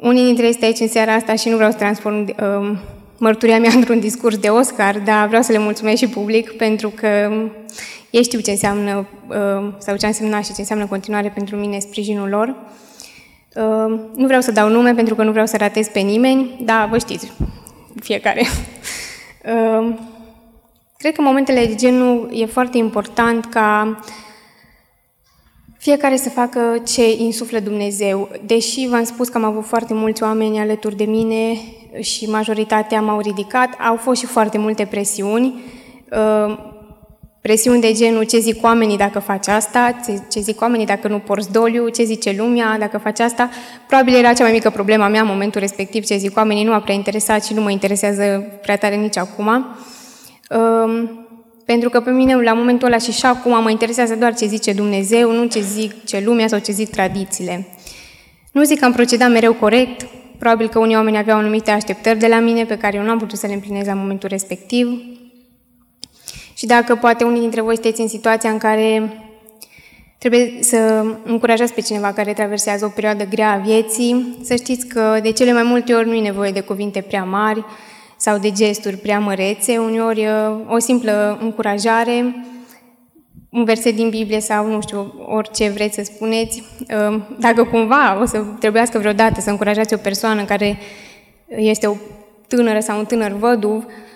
Unii 0.00 0.24
dintre 0.24 0.44
ei 0.44 0.50
este 0.50 0.64
aici 0.64 0.80
în 0.80 0.88
seara 0.88 1.12
asta 1.12 1.34
și 1.34 1.48
nu 1.48 1.56
vreau 1.56 1.70
să 1.70 1.76
transform 1.76 2.20
uh, 2.20 2.76
mărturia 3.18 3.58
mea 3.58 3.70
într-un 3.78 4.00
discurs 4.00 4.36
de 4.36 4.48
Oscar, 4.48 4.98
dar 4.98 5.26
vreau 5.26 5.42
să 5.42 5.52
le 5.52 5.58
mulțumesc 5.58 5.96
și 5.96 6.08
public 6.08 6.50
pentru 6.50 6.88
că 6.88 7.32
ei 8.14 8.22
știu 8.22 8.40
ce 8.40 8.50
înseamnă 8.50 9.06
uh, 9.28 9.72
sau 9.78 9.96
ce 9.96 10.04
a 10.04 10.08
însemnat 10.08 10.44
și 10.44 10.52
ce 10.52 10.60
înseamnă 10.60 10.86
continuare 10.86 11.28
pentru 11.28 11.56
mine 11.56 11.78
sprijinul 11.78 12.28
lor. 12.28 12.48
Uh, 12.48 14.00
nu 14.14 14.26
vreau 14.26 14.40
să 14.40 14.52
dau 14.52 14.68
nume 14.68 14.94
pentru 14.94 15.14
că 15.14 15.22
nu 15.22 15.30
vreau 15.30 15.46
să 15.46 15.56
ratez 15.56 15.88
pe 15.88 16.00
nimeni, 16.00 16.60
dar 16.60 16.88
vă 16.88 16.98
știți, 16.98 17.32
fiecare. 18.00 18.46
Uh, 19.44 19.94
cred 20.96 21.14
că 21.14 21.20
în 21.20 21.26
momentele 21.26 21.66
de 21.66 21.74
genul 21.74 22.30
e 22.32 22.46
foarte 22.46 22.78
important 22.78 23.44
ca 23.44 23.98
fiecare 25.78 26.16
să 26.16 26.28
facă 26.28 26.60
ce 26.86 27.12
insuflă 27.12 27.58
Dumnezeu. 27.58 28.28
Deși 28.46 28.88
v-am 28.88 29.04
spus 29.04 29.28
că 29.28 29.38
am 29.38 29.44
avut 29.44 29.64
foarte 29.64 29.94
mulți 29.94 30.22
oameni 30.22 30.58
alături 30.58 30.96
de 30.96 31.04
mine 31.04 31.58
și 32.00 32.30
majoritatea 32.30 33.00
m-au 33.00 33.20
ridicat, 33.20 33.68
au 33.88 33.96
fost 33.96 34.20
și 34.20 34.26
foarte 34.26 34.58
multe 34.58 34.84
presiuni. 34.84 35.62
Presiuni 37.48 37.80
de 37.80 37.92
genul 37.92 38.24
ce 38.24 38.38
zic 38.38 38.64
oamenii 38.64 38.96
dacă 38.96 39.18
faci 39.18 39.48
asta, 39.48 40.00
ce 40.30 40.40
zic 40.40 40.60
oamenii 40.60 40.86
dacă 40.86 41.08
nu 41.08 41.18
porți 41.18 41.52
doliu, 41.52 41.88
ce 41.88 42.04
zice 42.04 42.34
lumea 42.36 42.78
dacă 42.78 42.98
faci 42.98 43.20
asta. 43.20 43.50
Probabil 43.86 44.14
era 44.14 44.32
cea 44.32 44.42
mai 44.42 44.52
mică 44.52 44.70
problemă 44.70 45.04
a 45.04 45.08
mea 45.08 45.20
în 45.20 45.26
momentul 45.26 45.60
respectiv, 45.60 46.04
ce 46.04 46.16
zic 46.16 46.36
oamenii 46.36 46.64
nu 46.64 46.72
a 46.72 46.80
prea 46.80 46.94
interesat 46.94 47.44
și 47.44 47.54
nu 47.54 47.62
mă 47.62 47.70
interesează 47.70 48.22
prea 48.62 48.76
tare 48.76 48.94
nici 48.94 49.16
acum. 49.16 49.76
Um, 50.50 51.26
pentru 51.64 51.88
că 51.88 52.00
pe 52.00 52.10
mine, 52.10 52.42
la 52.42 52.52
momentul 52.52 52.86
ăla 52.86 52.98
și 52.98 53.12
și 53.12 53.26
acum, 53.26 53.62
mă 53.62 53.70
interesează 53.70 54.14
doar 54.14 54.34
ce 54.34 54.46
zice 54.46 54.72
Dumnezeu, 54.72 55.32
nu 55.32 55.44
ce 55.44 55.60
zic 55.60 56.04
ce 56.04 56.22
lumea 56.24 56.46
sau 56.46 56.58
ce 56.58 56.72
zic 56.72 56.90
tradițiile. 56.90 57.66
Nu 58.52 58.62
zic 58.62 58.78
că 58.78 58.84
am 58.84 58.92
procedat 58.92 59.30
mereu 59.30 59.52
corect, 59.52 60.06
probabil 60.38 60.68
că 60.68 60.78
unii 60.78 60.96
oameni 60.96 61.16
aveau 61.16 61.38
anumite 61.38 61.70
așteptări 61.70 62.18
de 62.18 62.26
la 62.26 62.38
mine 62.38 62.64
pe 62.64 62.76
care 62.76 62.96
eu 62.96 63.02
nu 63.02 63.10
am 63.10 63.18
putut 63.18 63.38
să 63.38 63.46
le 63.46 63.52
împlinez 63.52 63.86
la 63.86 63.94
momentul 63.94 64.28
respectiv, 64.28 64.88
și 66.64 66.70
dacă 66.70 66.94
poate 66.94 67.24
unii 67.24 67.40
dintre 67.40 67.60
voi 67.60 67.74
sunteți 67.74 68.00
în 68.00 68.08
situația 68.08 68.50
în 68.50 68.58
care 68.58 69.12
trebuie 70.18 70.58
să 70.60 71.04
încurajați 71.24 71.74
pe 71.74 71.80
cineva 71.80 72.12
care 72.12 72.32
traversează 72.32 72.84
o 72.84 72.88
perioadă 72.88 73.24
grea 73.24 73.52
a 73.52 73.56
vieții, 73.56 74.38
să 74.42 74.54
știți 74.54 74.86
că 74.86 75.18
de 75.22 75.30
cele 75.30 75.52
mai 75.52 75.62
multe 75.62 75.94
ori 75.94 76.06
nu 76.06 76.14
e 76.14 76.20
nevoie 76.20 76.50
de 76.50 76.60
cuvinte 76.60 77.00
prea 77.00 77.24
mari 77.24 77.64
sau 78.16 78.38
de 78.38 78.50
gesturi 78.50 78.96
prea 78.96 79.18
mărețe, 79.18 79.78
uneori 79.78 80.26
o 80.68 80.78
simplă 80.78 81.38
încurajare, 81.42 82.34
un 83.50 83.64
verset 83.64 83.94
din 83.94 84.08
Biblie 84.08 84.40
sau, 84.40 84.66
nu 84.66 84.80
știu, 84.80 85.14
orice 85.26 85.68
vreți 85.68 85.94
să 85.94 86.02
spuneți. 86.04 86.62
Dacă 87.38 87.64
cumva 87.64 88.20
o 88.20 88.24
să 88.24 88.44
trebuiască 88.58 88.98
vreodată 88.98 89.40
să 89.40 89.50
încurajați 89.50 89.94
o 89.94 89.96
persoană 89.96 90.44
care 90.44 90.78
este 91.46 91.86
o 91.86 91.94
tânără 92.48 92.80
sau 92.80 92.98
un 92.98 93.04
tânăr 93.04 93.32
văduv, 93.32 93.84
Uh, 93.84 94.13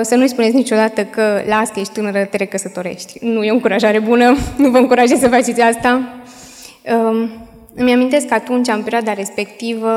să 0.00 0.14
nu-i 0.14 0.28
spuneți 0.28 0.54
niciodată 0.54 1.04
că 1.04 1.42
las 1.46 1.68
că 1.68 1.80
ești 1.80 1.92
tânără, 1.92 2.24
te 2.24 2.36
recăsătorești. 2.36 3.18
Nu 3.20 3.42
e 3.42 3.50
o 3.50 3.54
încurajare 3.54 3.98
bună, 3.98 4.36
nu 4.62 4.70
vă 4.70 4.78
încurajez 4.78 5.18
să 5.18 5.28
faceți 5.28 5.60
asta. 5.60 6.00
Um, 6.94 7.30
îmi 7.74 7.92
amintesc 7.92 8.26
că 8.26 8.34
atunci, 8.34 8.68
în 8.68 8.82
perioada 8.82 9.12
respectivă, 9.12 9.88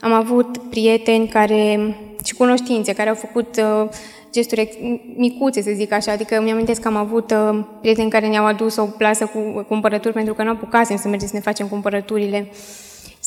am 0.00 0.12
avut 0.12 0.58
prieteni 0.70 1.28
care, 1.28 1.96
și 2.24 2.34
cunoștințe 2.34 2.92
care 2.92 3.08
au 3.08 3.14
făcut 3.14 3.56
uh, 3.56 3.88
gesturi 4.32 4.78
micuțe, 5.16 5.62
să 5.62 5.70
zic 5.74 5.92
așa, 5.92 6.12
adică 6.12 6.38
îmi 6.38 6.50
amintesc 6.50 6.80
că 6.80 6.88
am 6.88 6.96
avut 6.96 7.30
uh, 7.30 7.58
prieteni 7.80 8.10
care 8.10 8.26
ne-au 8.26 8.44
adus 8.44 8.76
o 8.76 8.82
plasă 8.82 9.26
cu 9.26 9.64
cumpărături 9.68 10.14
pentru 10.14 10.34
că 10.34 10.42
nu 10.42 10.50
apucasem 10.50 10.96
să 10.96 11.08
mergem 11.08 11.28
să 11.28 11.34
ne 11.34 11.40
facem 11.40 11.66
cumpărăturile 11.66 12.48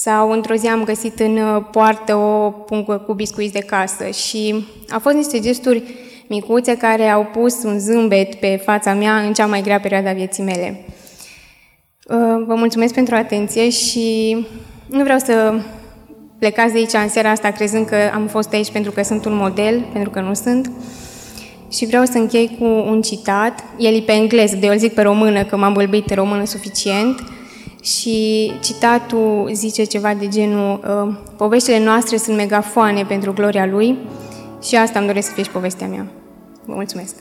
sau 0.04 0.32
într-o 0.32 0.56
zi 0.56 0.68
am 0.68 0.84
găsit 0.84 1.20
în 1.20 1.38
uh, 1.38 1.64
poartă 1.72 2.16
o 2.16 2.50
pungă 2.50 3.04
cu 3.08 3.14
biscuiți 3.14 3.54
de 3.54 3.60
casă 3.60 4.10
și 4.10 4.66
au 4.92 5.00
fost 5.00 5.16
niște 5.16 5.40
gesturi 5.40 5.84
micuțe 6.28 6.78
care 6.78 7.08
au 7.08 7.30
pus 7.34 7.64
un 7.64 7.80
zâmbet 7.80 8.36
pe 8.36 8.62
fața 8.66 8.94
mea 8.94 9.18
în 9.18 9.34
cea 9.34 9.46
mai 9.46 9.62
grea 9.62 9.80
perioadă 9.80 10.10
a 10.10 10.14
vieții 10.14 10.44
mele. 10.44 10.86
Uh, 12.08 12.44
vă 12.48 12.56
mulțumesc 12.56 12.94
pentru 12.94 13.16
atenție 13.16 13.70
și 13.70 14.36
nu 14.86 15.04
vreau 15.04 15.18
să 15.20 15.54
plecați 16.40 16.74
de 16.74 16.78
aici 16.78 16.94
în 16.94 17.10
seara 17.10 17.30
asta 17.30 17.52
crezând 17.52 17.86
că 17.86 17.96
am 18.14 18.28
fost 18.28 18.54
aici 18.54 18.72
pentru 18.72 18.92
că 18.92 19.04
sunt 19.04 19.26
un 19.26 19.36
model, 19.36 19.86
pentru 19.94 20.10
că 20.10 20.20
nu 20.20 20.34
sunt. 20.34 20.72
Și 21.72 21.86
vreau 21.86 22.06
să 22.06 22.18
închei 22.18 22.56
cu 22.60 22.66
un 22.66 23.02
citat, 23.02 23.64
el 23.78 23.96
e 23.96 24.00
pe 24.00 24.12
engleză, 24.12 24.56
de 24.56 24.66
eu 24.66 24.72
îl 24.72 24.78
zic 24.78 24.94
pe 24.94 25.02
română, 25.02 25.44
că 25.44 25.58
m-am 25.58 25.74
bălbit 25.74 26.06
pe 26.06 26.14
română 26.14 26.46
suficient, 26.46 27.24
și 27.82 28.52
citatul 28.62 29.50
zice 29.54 29.84
ceva 29.84 30.14
de 30.14 30.28
genul 30.28 30.80
uh, 31.08 31.16
Poveștile 31.38 31.84
noastre 31.84 32.18
sunt 32.18 32.38
megafoane 32.38 33.06
pentru 33.06 33.34
gloria 33.34 33.66
Lui 33.66 33.98
și 34.64 34.76
asta 34.76 35.00
îmi 35.00 35.08
doresc 35.08 35.28
să 35.28 35.34
fie 35.34 35.44
și 35.44 35.52
povestea 35.52 35.88
mea. 35.88 36.08
Vă 36.66 36.74
mulțumesc! 36.74 37.16